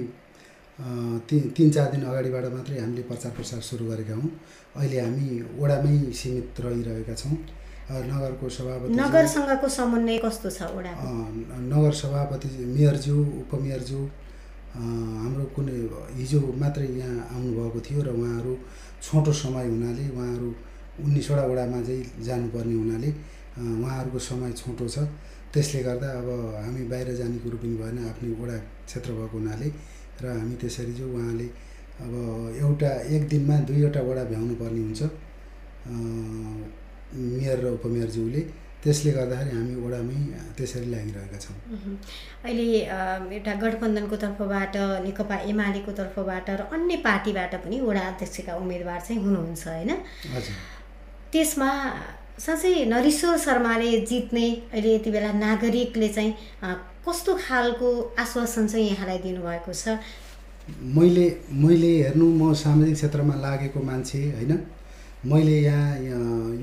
तिन 1.27 1.43
तिन 1.57 1.71
चार 1.75 1.91
दिन 1.91 2.03
अगाडिबाट 2.07 2.47
मात्रै 2.55 2.79
हामीले 2.79 3.03
प्रचार 3.11 3.33
प्रसार 3.35 3.61
सुरु 3.61 3.85
गरेका 3.91 4.15
हौँ। 4.15 4.31
अहिले 4.79 4.99
हामी 5.01 5.59
ओडामै 5.59 5.95
सीमित 6.15 6.61
रहिरहेका 6.63 7.15
छौँ। 7.15 7.37
नगरको 8.15 8.49
सभापति 8.49 8.95
नगरसँगको 8.95 9.69
समन्वय 9.69 10.19
कस्तो 10.25 10.51
छ 10.51 10.71
ओडा 10.71 10.93
नगर 11.75 11.93
सभापति 12.03 12.49
मेयरज्यू 12.75 13.17
उपमेयरज्यू 13.43 14.01
हाम्रो 14.75 15.45
कुनै 15.55 15.75
हिजो 16.19 16.39
मात्रै 16.59 16.87
यहाँ 16.99 17.19
आउनुभएको 17.35 17.79
थियो 17.87 18.01
र 18.03 18.09
उहाँहरू 18.11 18.53
छोटो 19.07 19.33
समय 19.33 19.67
हुनाले 19.71 20.05
उहाँहरू 20.11 20.49
उन्नाइसवटा 21.05 21.45
वडामा 21.51 21.79
चाहिँ 21.87 22.03
जानुपर्ने 22.27 22.75
हुनाले 22.83 23.09
उहाँहरूको 23.55 24.19
समय 24.19 24.51
छोटो 24.61 24.87
छ। 24.89 25.07
त्यसले 25.55 25.81
गर्दा 25.87 26.09
अब 26.19 26.29
हामी 26.65 26.83
बाहिर 26.91 27.09
जाने 27.15 27.39
कुरो 27.39 27.57
पनि 27.63 27.77
भएन 27.79 27.99
आफ्नै 28.11 28.31
वडा 28.43 28.57
क्षेत्र 28.91 29.11
भएको 29.15 29.37
हुनाले 29.39 29.69
र 30.23 30.25
हामी 30.43 30.55
त्यसरी 30.59 30.93
चाहिँ 30.99 31.11
उहाँले 31.15 31.47
अब 32.03 32.13
एउटा 32.59 32.91
एक 33.15 33.23
दिनमा 33.31 33.57
दुईवटा 33.69 34.01
वडा 34.03 34.23
भ्याउनु 34.31 34.55
पर्ने 34.59 34.81
हुन्छ 34.87 35.03
मेयर 37.15 37.59
र 37.63 37.67
उपमेयरज्यूले। 37.79 38.43
त्यसले 38.85 39.11
गर्दाखेरि 39.17 39.51
हामी 39.57 39.75
वडामै 39.85 40.19
त्यसरी 40.57 40.89
लागिरहेका 40.93 41.39
छौँ। 41.45 41.57
अहिले 42.45 42.67
एउटा 43.37 43.53
गठबन्धनको 43.63 44.17
तर्फबाट 44.25 44.77
नेकपा 45.05 45.37
एमालेको 45.53 45.93
तर्फबाट 46.01 46.51
र 46.61 46.63
अन्य 46.77 46.97
पार्टीबाट 47.07 47.55
पनि 47.65 47.81
वडा 47.89 48.03
अध्यक्षका 48.13 48.53
उम्मेदवार 48.63 49.01
चाहिँ 49.07 49.21
हुनुहुन्छ 49.25 49.63
होइन? 49.69 49.91
त्यसमा 51.33 51.71
साँच्चै 52.45 52.75
नरिश्वर 52.93 53.37
शर्माले 53.47 53.91
जित्ने 54.11 54.47
अहिले 54.75 54.95
यति 54.95 55.11
बेला 55.17 55.33
नागरिकले 55.33 56.09
चाहिँ 56.17 56.33
कस्तो 57.07 57.33
खालको 57.47 57.89
आश्वासन 58.19 58.67
चाहिँ 58.69 58.87
यहाँलाई 58.91 59.19
दिनुभएको 59.25 59.73
छ? 59.73 59.97
मैले 60.97 61.27
मैले 61.65 61.91
हेर्नु 62.03 62.27
म 62.41 62.53
सामाजिक 62.63 62.95
क्षेत्रमा 62.95 63.35
लागेको 63.41 63.79
मान्छे 63.91 64.21
होइन? 64.37 64.53
मैले 65.27 65.61
यहाँ 65.61 65.99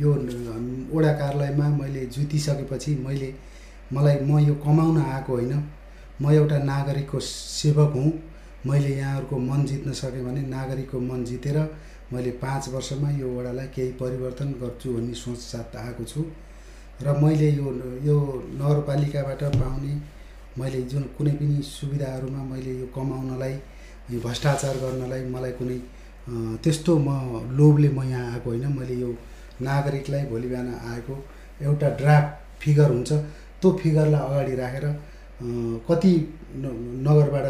यो 0.01 0.11
वडा 0.93 1.11
कार्यालयमा 1.13 1.67
मैले 1.77 2.05
जुतिसकेपछि 2.05 2.95
मैले 3.05 3.33
मलाई 3.93 4.19
म 4.21 4.39
यो 4.39 4.53
कमाउन 4.65 4.97
आएको 5.01 5.33
होइन। 5.33 5.53
म 6.21 6.31
एउटा 6.31 6.57
नागरिकको 6.63 7.19
सेवक 7.19 7.93
हुँ। 7.95 8.11
मैले 8.65 8.89
यहाँहरूको 8.95 9.37
मन 9.39 9.65
जित्न 9.65 9.91
सकेँ 9.91 10.23
भने 10.25 10.41
नागरिकको 10.47 10.99
मन 10.99 11.23
जितेर 11.25 11.57
मैले 12.13 12.31
पाँच 12.37 12.67
वर्षमा 12.69 13.09
यो 13.11 13.27
वडालाई 13.37 13.67
केही 13.75 13.91
परिवर्तन 13.97 14.51
गर्छु 14.61 14.93
भन्ने 14.93 15.13
सोच 15.13 15.37
साथ 15.41 15.75
आएको 15.75 16.03
छु। 16.03 16.25
र 17.01 17.17
मैले 17.17 17.49
यो 17.51 17.71
यो 18.05 18.17
नगरपालिकाबाट 18.61 19.43
पाउने 19.57 19.93
मैले 20.59 20.81
जुन 20.91 21.03
कुनै 21.17 21.31
पनि 21.31 21.61
सुविधाहरूमा 21.65 22.43
मैले 22.43 22.73
यो 22.79 22.87
कमाउनलाई 22.95 23.55
भ्रष्टाचार 24.21 24.77
गर्नलाई 24.77 25.23
मलाई 25.29 25.51
कुनै 25.51 25.79
त्यस्तो 26.27 26.97
म 26.97 27.09
लोभले 27.57 27.89
म 27.89 28.03
यहाँ 28.03 28.31
आएको 28.33 28.49
होइन। 28.49 28.65
मैले 28.77 28.95
यो 29.01 29.09
नागरिकलाई 29.61 30.23
भोलि 30.31 30.47
बिहान 30.47 30.67
आएको 30.91 31.13
एउटा 31.61 31.89
ड्राफ्ट 32.01 32.29
फिगर 32.61 32.89
हुन्छ। 32.91 33.11
त्यो 33.61 33.71
फिगरलाई 33.81 34.21
अगाडि 34.29 34.55
राखेर 34.55 34.85
कति 35.89 36.13
नगरबाट 37.05 37.45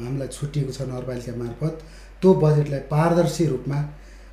हामीलाई 0.00 0.28
छुट्टिएको 0.28 0.72
छ 0.72 0.80
नगरपालिका 0.90 1.32
मार्फत 1.36 1.74
त्यो 2.20 2.34
बजेटलाई 2.42 2.80
पारदर्शी 2.92 3.44
रूपमा 3.52 3.78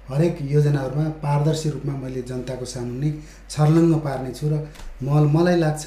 हरेक 0.10 0.38
योजनाहरूमा 0.52 1.06
पारदर्शी 1.24 1.70
रूपमा 1.70 1.94
मैले 2.04 2.22
जनताको 2.30 2.66
सामुन्ने 2.66 3.10
छर्लङ्ग 3.50 3.96
पार्नेछु 4.06 4.46
र 4.52 4.56
म 5.04 5.08
मलाई 5.36 5.58
लाग्छ 5.60 5.86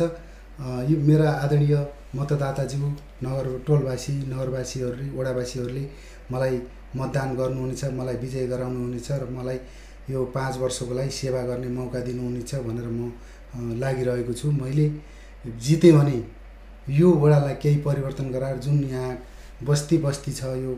यो 0.91 0.97
मेरा 1.09 1.29
आदरणीय 1.45 1.77
मतदाताज्यू 2.17 2.89
नगर 3.25 3.47
टोलवासी 3.67 4.13
नगरवासीहरूले 4.33 5.07
वडावासीहरूले 5.19 5.85
मलाई 6.33 6.57
मतदान 6.97 7.37
गर्नुहुनेछ 7.37 7.85
मलाई 7.99 8.17
विजय 8.17 8.47
गराउनुहुनेछ 8.47 9.11
र 9.13 9.29
मलाई 9.31 9.59
यो 10.11 10.25
पाँच 10.35 10.57
वर्षको 10.59 10.95
लागि 10.95 11.11
सेवा 11.11 11.43
गर्ने 11.47 11.69
मौका 11.69 12.01
दिनुहुनेछ 12.01 12.55
भनेर 12.67 12.89
म 12.89 13.13
लागिरहेको 13.79 14.33
छु। 14.33 14.51
मैले 14.53 14.87
जितेँ 15.59 15.93
भने 15.93 16.19
यो 16.89 17.11
वडालाई 17.13 17.55
केही 17.63 17.79
परिवर्तन 17.87 18.31
गराएर 18.31 18.57
जुन 18.59 18.85
यहाँ 18.85 19.19
बस्ती 19.65 19.99
बस्ती 19.99 20.33
छ 20.33 20.43
यो 20.59 20.73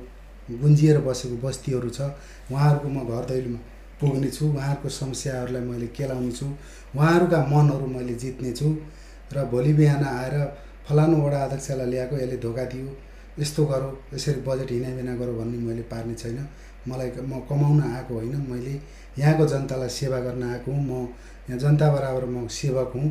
गुन्जिएर 0.50 0.98
बसेको 1.00 1.36
बस्तीहरू 1.46 1.90
छ 1.90 2.00
उहाँहरूको 2.50 2.88
म 2.88 3.06
घर 3.06 3.24
दैलोमा 3.30 3.60
पुग्नेछु 4.00 4.46
उहाँहरूको 4.46 4.88
समस्याहरूलाई 4.90 5.62
मैले 5.62 5.86
केलाउने 5.96 6.32
छु। 6.32 6.46
उहाँहरूका 6.96 7.38
मनहरू 7.46 7.86
मैले 7.86 8.14
जित्नेछु 8.14 8.68
र 9.32 9.44
भोलि 9.52 9.72
बिहान 9.72 10.04
आएर 10.04 10.34
फलानु 10.88 11.16
वडा 11.24 11.38
अध्यक्षलाई 11.44 11.86
ल्याएको 11.86 12.16
यसले 12.16 12.36
धोका 12.36 12.64
दियो। 12.72 12.88
यस्तो 13.38 13.64
गरौँ 13.66 13.92
यसरी 14.14 14.40
बजेट 14.46 14.70
हिँडाबिना 14.70 15.14
गरौँ 15.16 15.36
भन्ने 15.38 15.58
मैले 15.58 15.82
पार्ने 15.82 16.14
छैन। 16.14 16.38
मलाई 16.88 17.10
म 17.22 17.40
कमाउन 17.48 17.80
आएको 17.80 18.14
होइन। 18.14 18.36
मैले 18.50 18.74
यहाँको 19.18 19.46
जनतालाई 19.46 19.88
सेवा 19.88 20.18
गर्न 20.20 20.42
आएको 20.42 20.70
हुँ। 20.72 20.82
म 20.84 21.08
यहाँ 21.48 21.58
जनता 21.58 21.92
बराबर 21.92 22.24
म 22.24 22.46
सेवक 22.48 22.92
हुँ। 22.94 23.08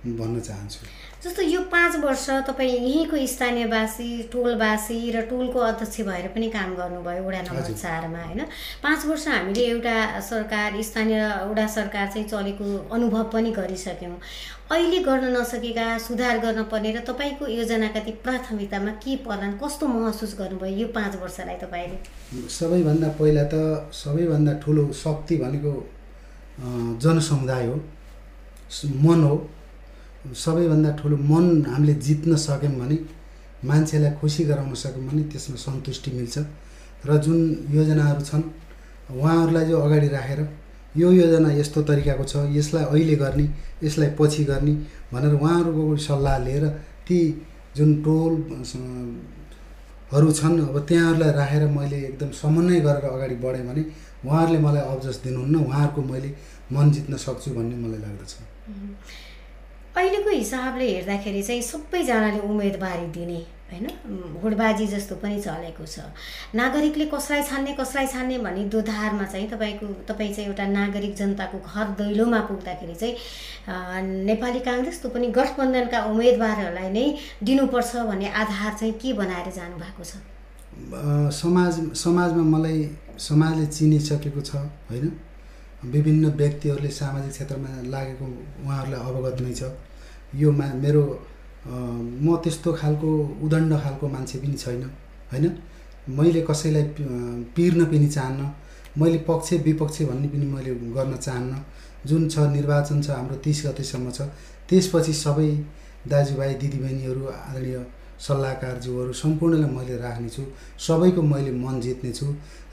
भन्न 0.00 0.40
चाहन्छु। 0.40 0.86
जस्तो 1.22 1.42
यो 1.42 1.60
पाँच 1.72 1.96
वर्ष 2.04 2.28
तपाईँ 2.48 2.72
यहीँको 2.72 3.16
स्थानीयवासी 3.26 4.08
टोलवासी 4.32 5.10
र 5.12 5.20
टोलको 5.30 5.58
अध्यक्ष 5.60 6.00
भएर 6.00 6.28
पनि 6.34 6.48
काम 6.50 6.74
गर्नुभयो 6.74 7.22
वडा 7.24 7.40
नम्बर। 7.42 7.72
चारमा 7.72 8.22
होइन? 8.24 8.40
पाँच 8.82 9.04
वर्ष 9.06 9.26
हामीले 9.28 9.64
एउटा 9.66 10.20
सरकार 10.20 10.82
स्थानीय 10.82 11.20
वडा 11.50 11.66
सरकार 11.66 12.06
चाहिँ 12.08 12.28
चलेको 12.28 12.64
अनुभव 12.88 13.24
पनि 13.32 13.50
गरिसक्यौँ। 13.52 14.16
अहिले 14.70 14.98
गर्न 15.04 15.36
नसकेका 15.36 15.86
सुधार 15.98 16.38
गर्न 16.38 16.62
पर्ने 16.72 16.92
र 16.92 17.04
तपाईँको 17.04 17.46
योजनाका 17.50 18.00
ती 18.00 18.12
प्राथमिकतामा 18.24 18.92
के 19.04 19.16
पर्लान् 19.20 19.58
कस्तो 19.60 19.86
महसुस 19.86 20.34
गर्नुभयो 20.40 20.76
यो 20.76 20.88
पाँच 20.96 21.20
वर्षलाई 21.20 21.56
तपाईँले? 21.60 22.48
सबैभन्दा 22.48 23.08
पहिला 23.20 23.44
त 23.52 23.92
सबैभन्दा 23.92 24.52
ठुलो 24.64 24.92
शक्ति 24.96 25.36
भनेको 25.36 25.72
जनसमुदाय 26.96 27.66
हो 27.66 27.80
मन 29.04 29.22
हो। 29.24 29.36
सबैभन्दा 30.20 30.90
ठुलो 31.00 31.16
मन 31.16 31.44
हामीले 31.72 31.94
जित्न 32.06 32.36
सक्यौँ 32.36 32.74
भने 32.80 32.96
मान्छेलाई 33.64 34.12
खुसी 34.20 34.44
गराउन 34.44 34.74
सक्यौँ 34.74 35.06
भने 35.08 35.22
त्यसमा 35.32 35.56
सन्तुष्टि 35.56 36.10
मिल्छ। 36.16 36.36
र 37.06 37.16
जुन 37.24 37.38
योजनाहरू 37.72 38.22
छन् 38.28 38.44
उहाँहरूलाई 39.16 39.64
जो 39.66 39.76
अगाडि 39.80 40.08
राखेर 40.08 40.40
यो 41.00 41.08
योजना 41.12 41.50
यस्तो 41.56 41.82
तरिकाको 41.88 42.24
छ 42.24 42.36
यसलाई 42.52 42.84
अहिले 42.84 43.16
गर्ने 43.16 43.46
यसलाई 43.84 44.10
पछि 44.18 44.44
गर्ने 44.44 44.72
भनेर 45.12 45.34
उहाँहरूको 45.40 45.96
सल्लाह 45.96 46.36
लिएर 46.44 46.64
ती 47.06 47.18
जुन 47.76 47.90
टोल 48.04 48.32
स- 48.60 48.76
हरू 50.12 50.28
छन् 50.38 50.60
अब 50.68 50.76
त्यहाँहरूलाई 50.88 51.32
राखेर 51.32 51.62
मैले 51.72 51.98
एकदम 52.10 52.30
समन्वय 52.42 52.80
गरेर 52.86 53.04
अगाडि 53.16 53.36
बढेँ 53.44 53.64
भने 53.68 53.82
उहाँहरूले 54.26 54.58
मलाई 54.66 54.82
अब्जस 54.92 55.16
दिनुहुन्न 55.24 55.56
उहाँहरूको 55.64 56.00
मैले 56.12 56.30
मन 56.74 56.90
जित्न 56.92 57.16
सक्छु 57.16 57.50
भन्ने 57.56 57.76
मलाई 57.84 58.00
लाग्दछ। 58.04 58.32
अहिलेको 59.96 60.30
हिसाबले 60.30 60.86
हेर्दाखेरि 60.88 61.42
चाहिँ 61.42 61.62
सबैजनाले 61.62 62.38
उम्मेदवारी 62.48 63.06
दिने 63.16 63.40
होइन? 63.70 63.86
हुडबाजी 64.42 64.86
जस्तो 64.86 65.14
पनि 65.22 65.40
चलेको 65.42 65.84
छ। 65.86 66.06
नागरिकले 66.54 67.06
कसलाई 67.14 67.42
छान्ने 67.42 67.72
कसलाई 67.80 68.06
छान्ने 68.06 68.38
भन्ने 68.38 68.64
दोधारमा 68.74 69.24
चाहिँ 69.24 69.48
तपाईँको 69.50 69.86
तपाईँ 70.08 70.32
चाहिँ 70.34 70.48
एउटा 70.48 70.66
नागरिक 70.66 71.14
जनताको 71.14 71.58
घर 71.58 71.86
दैलोमा 72.00 72.40
पुग्दाखेरि 72.50 72.94
चाहिँ 72.94 73.14
नेपाली 74.30 74.60
काङ्ग्रेस 74.68 75.00
त्यो 75.02 75.10
पनि 75.10 75.26
गठबन्धनका 75.38 75.98
उम्मेदवारहरूलाई 76.10 76.90
नै 76.90 77.06
दिनुपर्छ 77.42 77.96
भन्ने 78.10 78.28
आधार 78.42 78.72
चाहिँ 78.80 78.94
के 78.94 79.12
बनाएर 79.12 79.50
जानुभएको 79.58 80.02
छ? 80.04 80.12
समाज 81.40 81.74
समाजमा 81.94 82.44
मलाई 82.54 82.78
समाजले 83.18 83.66
चिनिसकेको 83.66 84.40
छ 84.40 84.56
होइन? 84.90 85.06
विभिन्न 85.84 86.30
व्यक्तिहरूले 86.36 86.90
सामाजिक 86.90 87.32
क्षेत्रमा 87.32 87.68
लागेको 87.90 88.24
उहाँहरूलाई 88.64 89.00
अवगत 89.00 89.40
नै 89.40 89.52
छ। 89.54 89.62
यो 90.34 90.52
मा 90.52 90.66
मेरो 90.74 91.02
म 91.66 92.36
त्यस्तो 92.42 92.72
खालको 92.72 93.08
उदण्ड 93.44 93.72
खालको 93.82 94.08
मान्छे 94.08 94.38
पनि 94.38 94.56
छैन 94.56 94.82
होइन? 95.32 95.46
मैले 96.08 96.40
कसैलाई 96.48 96.84
पिर्न 97.56 97.84
पनि 97.84 98.08
चाहन्न 98.08 98.50
मैले 98.98 99.18
पक्ष 99.28 99.52
विपक्ष 99.66 100.02
भन्ने 100.10 100.28
पनि 100.28 100.46
मैले 100.46 100.74
गर्न 100.96 101.16
चाहन्न। 101.16 101.52
जुन 102.06 102.28
छ 102.28 102.38
निर्वाचन 102.56 103.02
छ 103.02 103.10
हाम्रो 103.10 103.36
तिस 103.44 103.66
गतेसम्म 103.66 104.10
छ। 104.10 104.20
त्यसपछि 104.68 105.12
सबै 105.14 105.50
दाजुभाइ 106.08 106.54
दिदीबहिनीहरू 106.60 107.22
आदरणीय 107.28 107.78
सल्लाहकारज्यूहरू 108.20 109.12
सम्पूर्णलाई 109.22 109.70
मैले 109.76 109.96
राख्नेछु। 109.96 110.42
सबैको 110.86 111.22
मैले 111.22 111.52
मन 111.56 111.80
जित्नेछु 111.80 112.26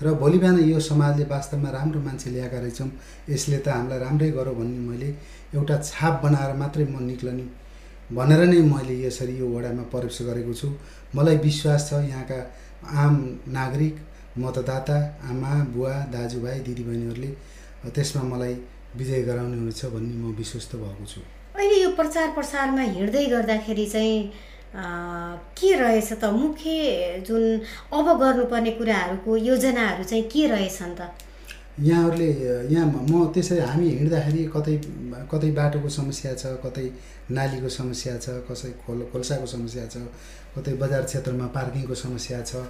र 0.04 0.14
भोलि 0.22 0.38
बिहान 0.38 0.60
यो 0.70 0.80
समाजले 0.80 1.26
वास्तवमा 1.26 1.70
राम्रो 1.72 2.00
मान्छे 2.08 2.30
ल्याएका 2.32 2.60
रहेछौँ 2.60 2.90
यसले 3.30 3.58
त 3.58 3.68
हामीलाई 3.68 4.00
राम्रै 4.00 4.30
गरौँ 4.38 4.56
भन्ने 4.56 4.82
मैले 4.90 5.10
एउटा 5.56 5.76
छाप 5.90 6.22
बनाएर 6.24 6.54
मात्रै 6.62 6.86
म 6.86 7.00
निक्लने 7.08 7.46
भनेर 8.12 8.42
नै 8.52 8.60
मैले 8.74 8.96
यसरी 9.06 9.34
यो 9.40 9.48
वडामा 9.48 9.84
प्रवेश 9.92 10.18
गरेको 10.28 10.54
छु। 10.54 10.68
मलाई 11.16 11.38
विश्वास 11.48 11.90
छ 11.90 12.04
यहाँका 12.12 12.40
आम 13.04 13.16
नागरिक 13.58 13.96
मतदाता 14.38 14.98
आमा 15.32 15.52
बुवा 15.74 15.94
दाजुभाइ 16.14 16.60
दिदीबहिनीहरूले 16.68 17.32
त्यसमा 17.96 18.24
मलाई 18.32 18.54
विजय 19.00 19.22
गराउने 19.24 19.58
हुनेछ 19.58 19.86
भन्ने 19.96 20.16
म 20.24 20.36
विश्वस्त 20.38 20.76
भएको 20.76 21.06
छु। 21.06 21.22
अहिले 21.56 21.78
यो 21.84 21.90
प्रचार 22.00 22.28
प्रसारमा 22.38 22.82
हिँड्दै 22.96 23.26
गर्दाखेरि 23.34 23.86
चाहिँ 23.96 24.20
के 24.76 25.76
रहेछ 25.80 26.10
त 26.22 26.26
मुख्य 26.34 27.24
जुन 27.28 27.44
अब 27.94 28.08
गर्नुपर्ने 28.20 28.72
कुराहरूको 28.80 29.38
योजनाहरू 29.38 30.04
चाहिँ 30.04 30.24
के 30.34 30.48
रहेछन् 30.48 30.96
त? 31.00 31.02
यहाँहरूले 31.80 32.30
यहाँ 32.74 32.88
म 33.10 33.32
त्यसरी 33.34 33.60
हामी 33.62 33.90
हिँड्दाखेरि 33.90 34.44
कतै 34.56 34.76
कतै 35.32 35.50
बाटोको 35.54 35.90
समस्या 35.90 36.34
छ 36.34 36.58
कतै 36.66 36.86
नालीको 37.32 37.70
समस्या 37.70 38.18
छ 38.18 38.42
कसै 38.50 38.72
खोल 38.82 39.00
खोल्साको 39.14 39.46
समस्या 39.46 39.86
छ 39.86 39.98
कतै 40.58 40.74
बजार 40.82 41.04
क्षेत्रमा 41.06 41.48
पार्किङको 41.54 41.96
समस्या 41.96 42.42
छ 42.50 42.66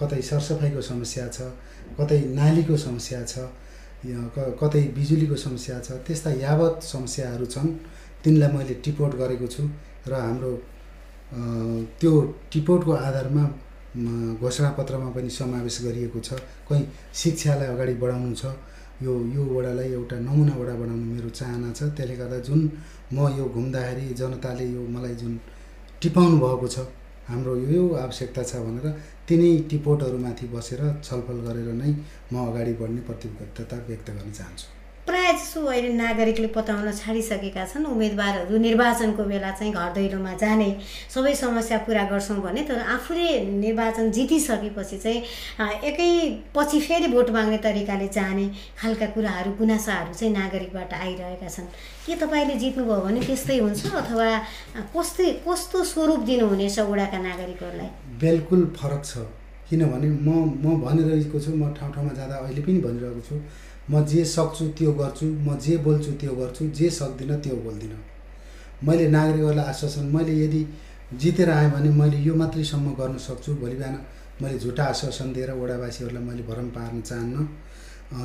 कतै 0.00 0.20
सरसफाइको 0.30 0.80
समस्या 0.90 1.26
छ 1.28 1.38
कतै 1.98 2.20
नालीको 2.38 2.76
समस्या 2.86 3.22
छ 3.26 3.50
कतै 4.60 4.82
बिजुलीको 4.96 5.36
समस्या 5.36 5.78
छ 5.86 5.98
त्यस्ता 6.06 6.30
यावत 6.40 6.82
समस्याहरू 6.82 7.46
छन्। 7.46 7.68
तिनलाई 8.24 8.50
मैले 8.56 8.74
टिपोट 8.84 9.12
गरेको 9.20 9.46
छु 9.54 9.62
र 10.06 10.12
हाम्रो 10.14 10.52
त्यो 11.30 12.12
टिपोटको 12.52 12.92
आधारमा 12.92 13.44
घोषणापत्रमा 14.40 15.08
पनि 15.14 15.30
समावेश 15.30 15.76
गरिएको 15.84 16.18
छ। 16.20 16.38
कहीँ 16.68 16.84
शिक्षालाई 17.14 17.68
अगाडि 17.74 17.94
बढाउनु 18.02 18.34
छ। 18.34 18.44
यो 19.02 19.12
यो 19.34 19.42
वडालाई 19.44 19.92
एउटा 19.92 20.16
नमुना 20.20 20.54
वडा 20.60 20.74
बनाउनु 20.82 21.06
मेरो 21.14 21.28
चाहना 21.30 21.72
छ। 21.72 21.82
त्यसले 21.96 22.16
गर्दा 22.16 22.38
जुन 22.48 22.60
म 23.12 23.28
यो 23.38 23.44
घुम्दाखेरि 23.46 24.06
जनताले 24.14 24.66
यो 24.74 24.82
मलाई 24.94 25.14
जुन 25.22 25.38
टिपाउनु 26.02 26.36
भएको 26.38 26.66
छ 26.68 26.78
हाम्रो 27.28 27.56
यो 27.56 27.70
यो 27.70 27.84
आवश्यकता 27.94 28.42
छ 28.42 28.52
भनेर 28.66 28.86
तिनै 29.28 29.50
टिपोटहरूमाथि 29.70 30.46
बसेर 30.54 30.80
छलफल 31.06 31.38
गरेर 31.46 31.68
नै 31.80 31.90
म 32.32 32.34
अगाडि 32.48 32.72
बढ्ने 32.80 33.00
प्रतिबद्धता 33.08 33.76
व्यक्त 33.88 34.08
गर्न 34.10 34.30
चाहन्छु। 34.38 34.79
जसो 35.50 35.66
अहिले 35.66 35.92
नागरिकले 35.98 36.46
पताउन 36.54 36.94
छाडिसकेका 36.94 37.64
छन्। 37.66 37.90
उम्मेदवारहरू 37.90 38.54
निर्वाचनको 38.54 39.22
बेला 39.26 39.50
चाहिँ 39.58 39.72
घर 39.74 39.90
दैलोमा 39.98 40.32
जाने 40.38 40.70
सबै 41.10 41.34
समस्या 41.34 41.78
पुरा 41.82 42.04
गर्छौँ 42.06 42.38
भने 42.38 42.62
तर 42.70 42.78
आफूले 42.78 43.26
निर्वाचन 43.58 44.10
जितिसकेपछि 44.14 44.98
चाहिँ 45.02 45.18
एकै 45.90 46.08
पछि 46.54 46.80
फेरि 46.86 47.08
भोट 47.10 47.30
माग्ने 47.34 47.58
तरिकाले 47.66 48.08
जाने 48.14 48.46
खालका 48.78 49.06
कुराहरू 49.10 49.50
गुनासाहरू 49.58 50.14
चाहिँ 50.14 50.32
नागरिकबाट 50.38 50.94
आइरहेका 50.94 51.48
छन्। 51.50 51.66
के 52.06 52.14
तपाईँले 52.22 52.54
जित्नुभयो 52.62 53.00
भने 53.02 53.20
त्यस्तै 53.26 53.58
हुन्छ 53.58 53.82
अथवा 53.90 54.30
कस्तै 54.94 55.26
कस्तो 55.42 55.82
स्वरूप 55.82 56.20
दिनुहुनेछ 56.30 56.78
वडाका 56.78 57.18
नागरिकहरूलाई? 57.26 57.90
बिल्कुल 58.22 58.60
फरक 58.78 59.02
छ। 59.04 59.26
किनभने 59.66 60.06
म 60.26 60.30
म 60.62 60.78
भनिरहेको 60.86 61.38
छु 61.42 61.50
म 61.54 61.74
ठाउँ 61.74 61.90
ठाउँमा 61.94 62.12
जाँदा 62.14 62.36
अहिले 62.46 62.62
पनि 62.62 62.78
भनिरहेको 62.86 63.22
छु 63.26 63.34
म 63.90 64.04
जे 64.06 64.24
सक्छु 64.24 64.64
त्यो 64.78 64.92
गर्छु 65.00 65.26
म 65.46 65.58
जे 65.58 65.76
बोल्छु 65.84 66.12
त्यो 66.20 66.32
गर्छु 66.40 66.66
जे 66.78 66.90
सक्दिनँ 66.90 67.40
त्यो 67.42 67.56
बोल्दिनँ। 67.64 68.00
मैले 68.86 69.08
नागरिकहरूलाई 69.10 69.66
आश्वासन 69.66 70.04
मैले 70.14 70.32
यदि 70.44 70.62
जितेर 71.20 71.50
आएँ 71.50 71.70
भने 71.70 71.90
मैले 72.00 72.16
यो 72.22 72.34
मात्रैसम्म 72.34 72.94
गर्न 73.00 73.16
सक्छु। 73.18 73.54
भोलि 73.60 73.76
बिहान 73.76 73.96
मैले 74.42 74.58
झुटा 74.58 74.84
आश्वासन 74.84 75.32
दिएर 75.32 75.50
वडावासीहरूलाई 75.52 76.24
मैले 76.24 76.42
भरम 76.48 76.68
पार्न 76.76 77.00
चाहन्न। 77.00 77.36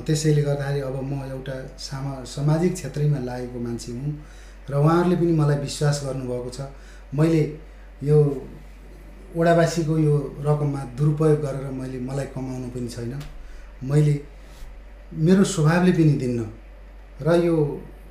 त्यसैले 0.05 0.41
गर्दाखेरि 0.41 0.79
अब 0.81 0.95
म 1.01 1.13
एउटा 1.33 1.55
सामा 1.77 2.13
सामाजिक 2.25 2.73
क्षेत्रैमा 2.73 3.19
लागेको 3.25 3.59
मान्छे 3.59 3.91
हुँ 3.91 4.13
र 4.69 4.73
उहाँहरूले 4.73 5.15
पनि 5.21 5.33
मलाई 5.41 5.57
विश्वास 5.65 6.01
गर्नुभएको 6.05 6.49
छ। 6.57 6.59
मैले 7.13 7.41
यो 8.01 8.17
वडावासीको 9.35 9.97
यो 9.97 10.15
रकममा 10.45 10.81
दुरुपयोग 10.97 11.39
गरेर 11.45 11.69
मैले 11.79 11.99
मलाई 12.09 12.25
कमाउनु 12.33 12.67
पनि 12.73 12.87
छैन। 12.87 13.13
मैले 13.83 14.13
मेरो 15.13 15.43
स्वभावले 15.43 15.91
पनि 15.91 16.13
दिन्न। 16.21 16.39
र 17.21 17.35
यो 17.45 17.55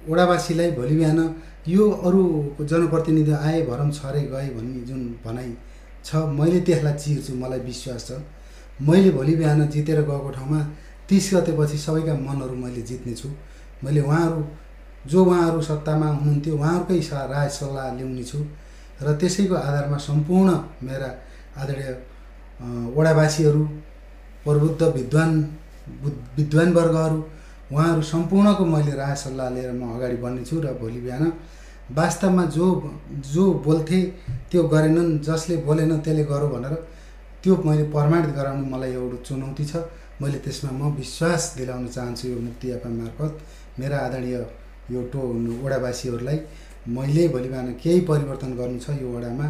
वडावासीलाई 0.08 0.70
भोलि 0.70 0.96
बिहान 0.96 1.20
यो 1.68 1.90
अरू 1.90 2.22
जनप्रतिनिधि 2.60 3.32
आए 3.32 3.62
भरम 3.66 3.90
छरे 3.90 4.22
गए 4.32 4.48
भन्ने 4.54 4.80
जुन 4.86 5.00
भनाइ 5.24 5.50
छ 6.04 6.14
मैले 6.38 6.60
त्यसलाई 6.60 6.94
चिर्छु 6.94 7.34
मलाई 7.34 7.60
विश्वास 7.60 8.06
छ। 8.08 8.20
मैले 8.80 9.10
भोलि 9.10 9.34
बिहान 9.36 9.68
जितेर 9.68 10.00
गएको 10.02 10.30
ठाउँमा 10.30 10.60
तिस 11.08 11.30
गतेपछि 11.34 11.78
सबैका 11.78 12.14
मनहरू 12.14 12.56
मैले 12.56 12.82
जित्नेछु। 12.82 13.28
मैले 13.84 14.00
उहाँहरू 14.00 14.44
जो 15.06 15.24
उहाँहरू 15.24 15.60
सत्तामा 15.62 16.06
हुनुहुन्थ्यो 16.08 16.56
उहाँहरूकै 16.56 16.98
राय 17.32 17.48
सल्लाह 17.48 17.86
ल्याउने 17.96 18.24
छु 18.24 18.38
र 19.02 19.16
त्यसैको 19.20 19.54
आधारमा 19.54 19.96
सम्पूर्ण 19.98 20.50
मेरा 20.84 21.10
आदरणीय 21.60 21.92
वडावासीहरू 22.96 23.64
प्रबुद्ध 24.44 24.82
विद्वान 24.82 25.30
विद्वान 26.36 26.72
वर्गहरू 26.72 27.18
उहाँहरू 27.72 28.02
सम्पूर्णको 28.12 28.64
मैले 28.64 28.92
राय 28.96 29.14
सल्लाह 29.24 29.48
लिएर 29.54 29.72
म 29.72 29.82
अगाडि 29.96 30.16
बढ्नेछु 30.24 30.60
र 30.64 30.72
भोलि 30.80 31.00
बिहान 31.00 31.32
वास्तवमा 31.92 32.44
जो 32.56 32.66
जो 33.34 33.44
बोल्थे 33.66 34.00
त्यो 34.50 34.62
गरेनन् 34.74 35.18
जसले 35.26 35.56
बोलेन 35.68 35.92
त्यसले 36.00 36.24
गरौँ 36.32 36.50
भनेर 36.54 36.74
त्यो 37.42 37.52
मैले 37.66 37.84
प्रमाणित 37.94 38.30
गराउनु 38.36 38.64
मलाई 38.72 38.92
एउटा 38.92 39.18
चुनौती 39.28 39.64
छ। 39.64 39.76
मैले 40.22 40.38
त्यसमा 40.44 40.70
म 40.72 40.94
विश्वास 40.96 41.42
दिलाउन 41.58 41.86
चाहन्छु 41.88 42.28
यो 42.28 42.38
मुक्ति 42.40 42.70
यापा 42.70 42.88
मार्फत। 42.88 43.32
मेरा 43.80 43.98
आदरणीय 44.06 44.36
यो 44.94 45.00
टो 45.12 45.20
वडावासीहरूलाई 45.64 46.38
मैले 46.88 47.28
भोलि 47.28 47.48
बिहान 47.48 47.72
केही 47.82 48.00
परिवर्तन 48.10 48.50
गर्नु 48.56 48.78
छ 48.78 48.96
यो 49.02 49.08
वडामा 49.16 49.46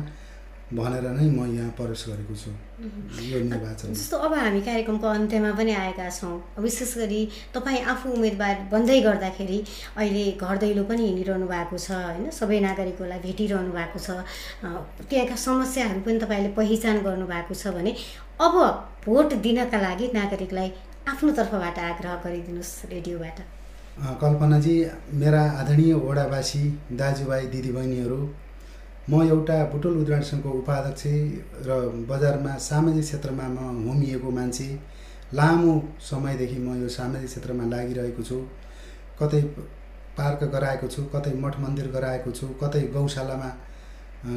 भनेर 0.75 1.07
नै 1.17 1.27
म 1.31 1.47
यहाँ 1.55 1.71
प्रवेश 1.79 2.03
गरेको 2.09 2.35
छु। 2.35 2.51
यो 3.31 3.39
निर्वाचन। 3.47 3.93
जस्तो 3.95 4.17
अब 4.27 4.33
हामी 4.35 4.61
कार्यक्रमको 4.61 5.07
अन्त्यमा 5.07 5.51
पनि 5.59 5.73
आएका 5.73 6.09
छौँ 6.11 6.35
विशेष 6.59 6.93
गरी 6.99 7.21
तपाईँ 7.55 7.81
आफू 7.93 8.11
उम्मेदवार 8.11 8.55
बन्दै 8.73 9.01
गर्दाखेरि 9.07 9.59
अहिले 9.97 10.25
घर 10.35 10.57
दैलो 10.65 10.85
पनि 10.91 11.03
हिँडिरहनु 11.09 11.47
भएको 11.47 11.79
छ 11.79 11.91
होइन? 11.95 12.31
सबै 12.31 12.61
नागरिकहरूलाई 12.67 13.21
भेटिरहनु 13.27 13.73
भएको 13.79 13.99
छ 14.07 14.09
त्यहाँका 15.09 15.37
समस्याहरू 15.47 16.01
पनि 16.07 16.19
तपाईँले 16.25 16.51
पहिचान 16.59 16.97
गर्नुभएको 17.07 17.55
छ 17.55 17.75
भने 17.79 17.95
अब 18.43 18.55
भोट 19.07 19.35
दिनका 19.47 19.79
लागि 19.87 20.07
नागरिकलाई 20.15 20.69
आफ्नो 21.09 21.31
तर्फबाट 21.39 21.79
आग्रह 21.79 22.15
गरिदिनुहोस् 22.25 22.75
रेडियोबाट। 22.93 23.39
कल्पनाजी 24.23 24.75
मेरा 25.23 25.43
आदरणीय 25.61 25.95
वडावासी 26.07 26.63
दाजुभाइ 26.99 27.47
दिदीबहिनीहरू 27.53 28.19
म 29.11 29.23
एउटा 29.23 29.57
बुटोल 29.73 29.97
उद्यान 30.03 30.23
सङ्घको 30.23 30.51
उपाध्यक्ष 30.61 31.03
र 31.67 31.71
बजारमा 32.11 32.53
सामाजिक 32.67 33.05
क्षेत्रमा 33.05 33.47
म 33.49 33.59
होमिएको 33.87 34.31
मान्छे। 34.31 34.69
लामो 35.35 35.73
समयदेखि 36.01 36.59
म 36.59 36.81
यो 36.83 36.89
सामाजिक 36.89 37.29
क्षेत्रमा 37.29 37.65
लागिरहेको 37.73 38.23
छु। 38.23 38.39
कतै 39.21 39.41
पार्क 40.17 40.41
गराएको 40.55 40.87
छु 40.89 41.05
कतै 41.15 41.33
मठ 41.43 41.55
मन्दिर 41.61 41.89
गराएको 41.97 42.31
छु 42.33 42.47
कतै 42.63 42.83
गौशालामा 42.97 43.51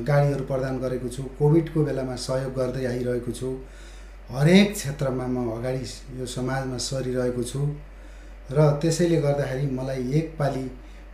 गाडीहरू 0.10 0.44
प्रदान 0.52 0.80
गरेको 0.84 1.10
छु। 1.16 1.24
कोभिडको 1.40 1.84
बेलामा 1.88 2.16
सहयोग 2.28 2.54
गर्दै 2.60 2.86
आइरहेको 2.92 3.32
छु। 3.40 3.50
हरेक 4.36 4.74
क्षेत्रमा 4.74 5.26
म 5.28 5.48
अगाडि 5.58 5.84
यो 6.20 6.26
समाजमा 6.36 6.78
सरिरहेको 6.90 7.44
छु। 7.44 7.62
र 8.52 8.58
त्यसैले 8.82 9.18
गर्दाखेरि 9.22 9.66
मलाई 9.80 10.02
एकपालि 10.20 10.66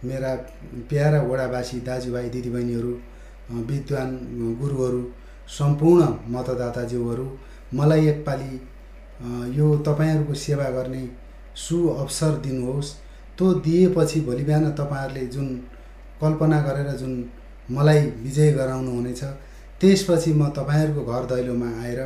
मेरा 0.09 0.31
प्यारा 0.89 1.19
वडावासी 1.29 1.79
दाजुभाइ 1.87 2.29
दिदीबहिनीहरू 2.29 2.93
विद्वान 3.51 4.10
गुरुहरू 4.60 5.01
सम्पूर्ण 5.49 6.08
मतदाताज्यूहरू 6.29 7.25
मलाई 7.73 8.08
एकपालि 8.08 8.51
यो 9.58 9.75
तपाईँहरूको 9.77 10.34
सेवा 10.34 10.69
गर्ने 10.69 11.08
सु 11.56 11.88
अवसर 11.89 12.36
दिनुहोस्। 12.39 12.93
त्यो 13.38 13.53
दिएपछि 13.65 14.19
भोलि 14.21 14.43
बिहान 14.43 14.71
तपाईँहरूले 14.71 15.25
जुन 15.27 15.47
कल्पना 16.21 16.62
गरेर 16.62 16.91
जुन 16.97 17.13
मलाई 17.71 18.01
विजय 18.23 18.51
गराउनु 18.51 18.91
हुनेछ 18.91 19.23
त्यसपछि 19.82 20.34
म 20.34 20.49
तपाईँहरूको 20.49 21.01
घर 21.03 21.25
दैलोमा 21.25 21.69
आएर 21.84 21.99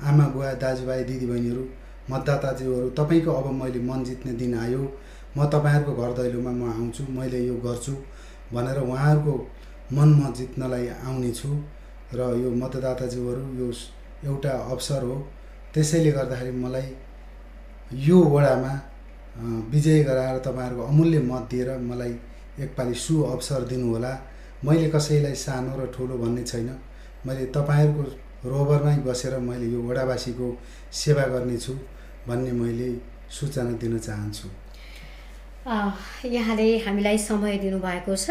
आमा 0.00 0.26
बुवा 0.28 0.52
दाजुभाइ 0.54 1.04
दिदीबहिनीहरू 1.04 1.64
मतदाताज्यूहरू 2.10 2.88
तपाईँको 2.90 3.30
अब 3.32 3.46
मैले 3.52 3.80
मन 3.80 4.04
जित्ने 4.04 4.32
दिन 4.32 4.54
आयो। 4.58 4.82
म 5.36 5.46
तपाईँहरूको 5.46 5.92
घर 5.94 6.12
दैलोमा 6.22 6.50
म 6.50 6.70
आउँछु 6.70 7.04
मैले 7.10 7.46
यो 7.46 7.54
गर्छु 7.64 7.94
भनेर 8.52 8.78
उहाँहरूको 8.80 9.34
मन 9.92 10.08
म 10.20 10.32
जित्नलाई 10.36 10.86
आउने 11.06 11.30
छु 11.32 11.48
र 12.14 12.20
यो 12.42 12.50
मतदाताज्यूहरू 12.62 13.42
यो 13.58 13.68
एउटा 14.24 14.52
अवसर 14.72 15.02
हो। 15.02 15.16
त्यसैले 15.74 16.10
गर्दाखेरि 16.12 16.52
मलाई 16.64 16.88
यो 18.06 18.18
वडामा 18.34 18.72
विजय 19.72 20.02
गराएर 20.04 20.38
तपाईँहरूको 20.46 20.82
अमूल्य 20.82 21.18
मत 21.30 21.42
दिएर 21.50 21.70
मलाई 21.80 22.12
एकपालि 22.62 22.94
सु 22.94 23.22
अवसर 23.22 23.60
दिनुहोला। 23.70 24.12
मैले 24.64 24.88
कसैलाई 24.90 25.34
सानो 25.34 25.72
र 25.78 25.86
ठुलो 25.94 26.14
भन्ने 26.18 26.42
छैन। 26.42 26.70
मैले 27.26 27.44
तपाईँहरूको 27.56 28.02
रोबरमै 28.50 28.96
बसेर 29.06 29.38
मैले 29.40 29.66
यो 29.72 29.80
वडावासीको 29.82 30.46
सेवा 30.92 31.24
गर्नेछु 31.32 31.72
भन्ने 32.28 32.52
मैले 32.52 32.88
सूचना 33.30 33.72
दिन 33.82 33.98
चाहन्छु। 33.98 34.48
यहाँले 35.66 36.68
हामीलाई 36.86 37.18
समय 37.18 37.58
दिनुभएको 37.58 38.16
छ। 38.16 38.30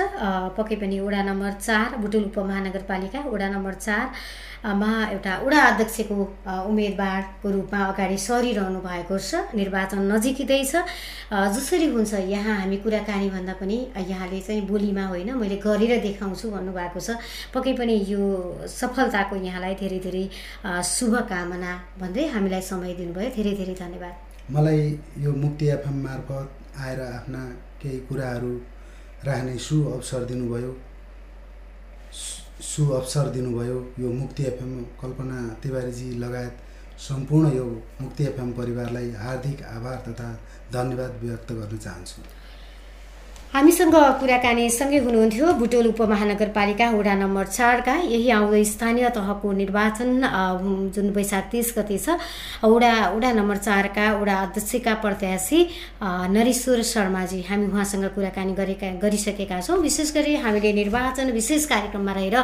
पक्कै 0.58 0.76
पनि 0.82 1.00
वडा 1.00 1.22
नम्बर 1.24 1.52
चार 1.62 1.98
बुटुल 2.02 2.24
उपमहानगरपालिका 2.32 3.20
वडा 3.28 3.48
नम्बर 3.50 3.74
चार 3.74 4.06
अ, 4.58 4.74
मा 4.74 4.90
एउटा 5.14 5.34
वडा 5.46 5.62
अध्यक्षको 5.62 6.16
उम्मेदवारको 6.66 7.48
रूपमा 7.52 7.80
अगाडि 7.94 8.18
सरिरहनु 8.18 8.80
भएको 8.82 9.18
छ। 9.22 9.54
निर्वाचन 9.54 10.02
नजिकै 10.12 10.64
छ। 10.66 10.82
जसरी 11.30 11.88
हुन्छ 11.94 12.14
यहाँ 12.26 12.56
हामी 12.66 12.78
कुराकानी 12.82 13.30
भन्दा 13.30 13.54
पनि 13.62 13.78
यहाँले 14.02 14.40
चाहिँ 14.42 14.66
बोलीमा 14.66 15.06
होइन 15.14 15.30
मैले 15.38 15.58
गरेर 15.62 16.02
देखाउँछु 16.02 16.50
भन्नुभएको 16.50 17.00
छ। 17.00 17.22
पक्कै 17.54 17.74
पनि 17.78 17.96
यो 18.10 18.22
सफलताको 18.66 19.36
यहाँलाई 19.46 19.76
धेरै 19.78 20.00
धेरै 20.02 20.26
शुभकामना 20.82 21.72
भन्दै 22.02 22.26
हामीलाई 22.34 22.62
समय 22.66 22.94
दिनुभयो। 22.98 23.30
धेरै 23.38 23.54
धेरै 23.62 23.76
धन्यवाद। 23.78 24.14
मलाई 24.58 24.82
यो 25.22 25.32
मुक्ति 25.38 25.66
एफएम 25.70 25.98
मार्फत 26.04 26.67
आएर 26.80 27.02
आफ्ना 27.02 27.46
केही 27.82 28.00
कुराहरू 28.00 28.62
राख्ने 29.26 29.58
सु 29.58 29.86
अवसर 29.86 30.26
दिनुभयो। 30.26 30.78
सु- 32.62 32.92
अवसर 32.92 33.30
दिनुभयो। 33.30 33.94
यो 34.00 34.14
मुक्ति 34.14 34.44
एफएम 34.44 34.84
कल्पना 34.84 35.48
तिवारीजी 35.64 36.12
लगायत 36.12 36.58
सम्पूर्ण 36.98 37.54
यो 37.58 37.84
मुक्ति 38.02 38.24
एफएम 38.24 38.52
परिवारलाई 38.52 39.12
हार्दिक 39.12 39.64
आभार 39.64 39.96
तथा 39.96 40.34
धन्यवाद 40.74 41.12
व्यक्त 41.24 41.52
गर्न 41.52 41.78
चाहन्छु। 41.78 42.22
हामीसँग 43.54 43.96
कुराकानी 44.20 44.70
सँगै 44.70 44.98
हुनुहुन्थ्यो 45.02 45.52
बुटोल 45.58 45.88
उपमहानगरपालिका 45.88 46.90
वडा 46.92 47.14
नम्बर 47.16 47.46
चारका। 47.48 47.94
यही 48.06 48.30
आउँदो 48.30 48.64
स्थानीय 48.64 49.10
तहको 49.10 49.52
निर्वाचन 49.52 50.10
जुन 50.94 51.10
वैशाख 51.16 51.44
तिस 51.52 51.74
गते 51.78 51.98
छ 51.98 52.20
वडा 52.62 52.92
वडा 53.16 53.32
नम्बर 53.34 53.58
चारका 53.58 54.06
वडा 54.20 54.36
अध्यक्षका 54.38 54.94
प्रत्याशी 55.00 55.60
नरेश्वर 56.04 56.82
शर्माजी। 56.84 57.42
हामी 57.50 57.66
उहाँसँग 57.68 58.06
कुराकानी 58.16 58.54
गरेका 58.54 58.92
गरिसकेका 59.00 59.62
छौँ। 59.62 59.80
विशेष 59.80 60.14
गरी 60.14 60.36
हामीले 60.44 60.74
निर्वाचन 60.74 61.32
विशेष 61.32 61.66
कार्यक्रममा 61.72 62.14
रहेर 62.14 62.38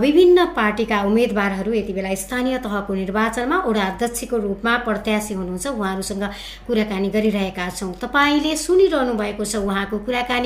विभिन्न 0.00 0.44
पार्टीका 0.56 1.02
उम्मेदवारहरू 1.04 1.72
यति 1.74 1.92
बेला 1.92 2.14
स्थानीय 2.24 2.58
तहको 2.64 2.94
निर्वाचनमा 2.94 3.58
वडा 3.68 3.84
अध्यक्षको 3.84 4.36
रूपमा 4.38 4.76
प्रत्याशी 4.88 5.34
हुनुहुन्छ। 5.34 5.66
उहाँहरूसँग 5.68 6.24
कुराकानी 6.66 7.08
गरिरहेका 7.14 7.68
छौँ। 7.76 7.92
तपाईँले 8.02 8.56
सुनिरहनु 8.56 9.14
भएको 9.14 9.44
छ 9.44 9.62
उहाँको 9.62 9.98
कुराकानी। 10.02 10.37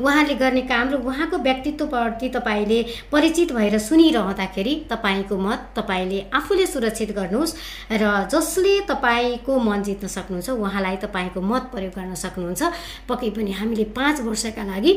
उहाँले 0.00 0.34
गर्ने 0.34 0.62
काम 0.62 0.88
र 0.88 0.94
उहाँको 1.00 1.36
व्यक्तित्वप्रति 1.38 2.28
तपाईँले 2.28 2.82
परिचित 3.12 3.52
भएर 3.52 3.78
सुनिरहँदाखेरि 3.78 4.74
तपाईँको 4.90 5.38
मत 5.38 5.68
तपाईँले 5.76 6.20
आफूले 6.34 6.66
सुरक्षित 6.66 7.10
गर्नुहोस् 7.16 7.56
र 7.92 8.04
जसले 8.32 8.80
तपाईँको 8.88 9.58
मन 9.58 9.82
जित्न 9.82 10.06
सक्नुहुन्छ 10.06 10.50
उहाँलाई 10.50 10.96
तपाईँको 10.96 11.40
मत 11.40 11.70
प्रयोग 11.72 11.92
गर्न 11.92 12.14
सक्नुहुन्छ। 12.14 12.62
पक्कै 13.08 13.30
पनि 13.30 13.52
हामीले 13.52 13.84
पाँच 13.96 14.20
वर्षका 14.20 14.64
लागि 14.64 14.92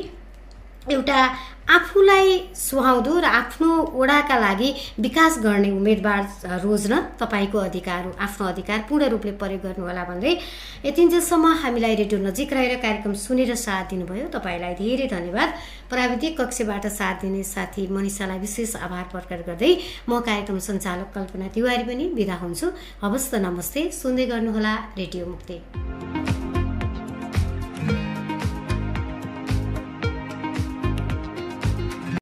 एउटा 0.89 1.17
आफूलाई 1.69 2.37
सुहाउँदो 2.57 3.13
र 3.21 3.25
आफ्नो 3.25 3.69
वडाका 3.93 4.37
लागि 4.39 4.69
विकास 4.99 5.37
गर्ने 5.39 5.69
उम्मेदवार 5.71 6.23
रोज्न 6.63 6.99
तपाईँको 7.21 7.57
अधिकार 7.59 8.01
आफ्नो 8.17 8.47
अधिकार 8.47 8.79
पूर्ण 8.89 9.09
रूपले 9.13 9.31
प्रयोग 9.37 9.61
गर्नुहोला 9.61 10.03
भन्दै 10.03 10.33
यतिन्जेलसम्म 10.85 11.53
हामीलाई 11.61 11.95
रेडियो 12.01 12.19
नजिक 12.21 12.53
रहेर 12.53 12.75
कार्यक्रम 12.81 13.13
सुनेर 13.13 13.53
साथ 13.55 13.93
दिनुभयो। 13.93 14.27
तपाईँलाई 14.33 14.73
धेरै 14.81 15.07
धन्यवाद। 15.07 15.49
प्राविधिक 15.89 16.41
कक्षबाट 16.41 16.87
साथ 16.89 17.15
दिने 17.21 17.43
साथी 17.45 17.87
मनिषालाई 17.87 18.39
विशेष 18.41 18.75
आभार 18.81 19.05
प्रकट 19.13 19.45
गर्दै 19.47 19.71
म 20.09 20.19
कार्यक्रम 20.19 20.59
सञ्चालक 20.59 21.13
कल्पना 21.15 21.47
तिवारी 21.55 21.83
पनि 21.85 22.09
बिदा 22.17 22.35
हुन्छु। 22.41 22.67
हवस् 23.05 23.31
त 23.31 23.45
नमस्ते। 23.47 23.89
सुन्दै 23.93 24.25
गर्नुहोला 24.33 24.73
रेडियो 24.97 25.25
मुक्ति। 25.25 26.40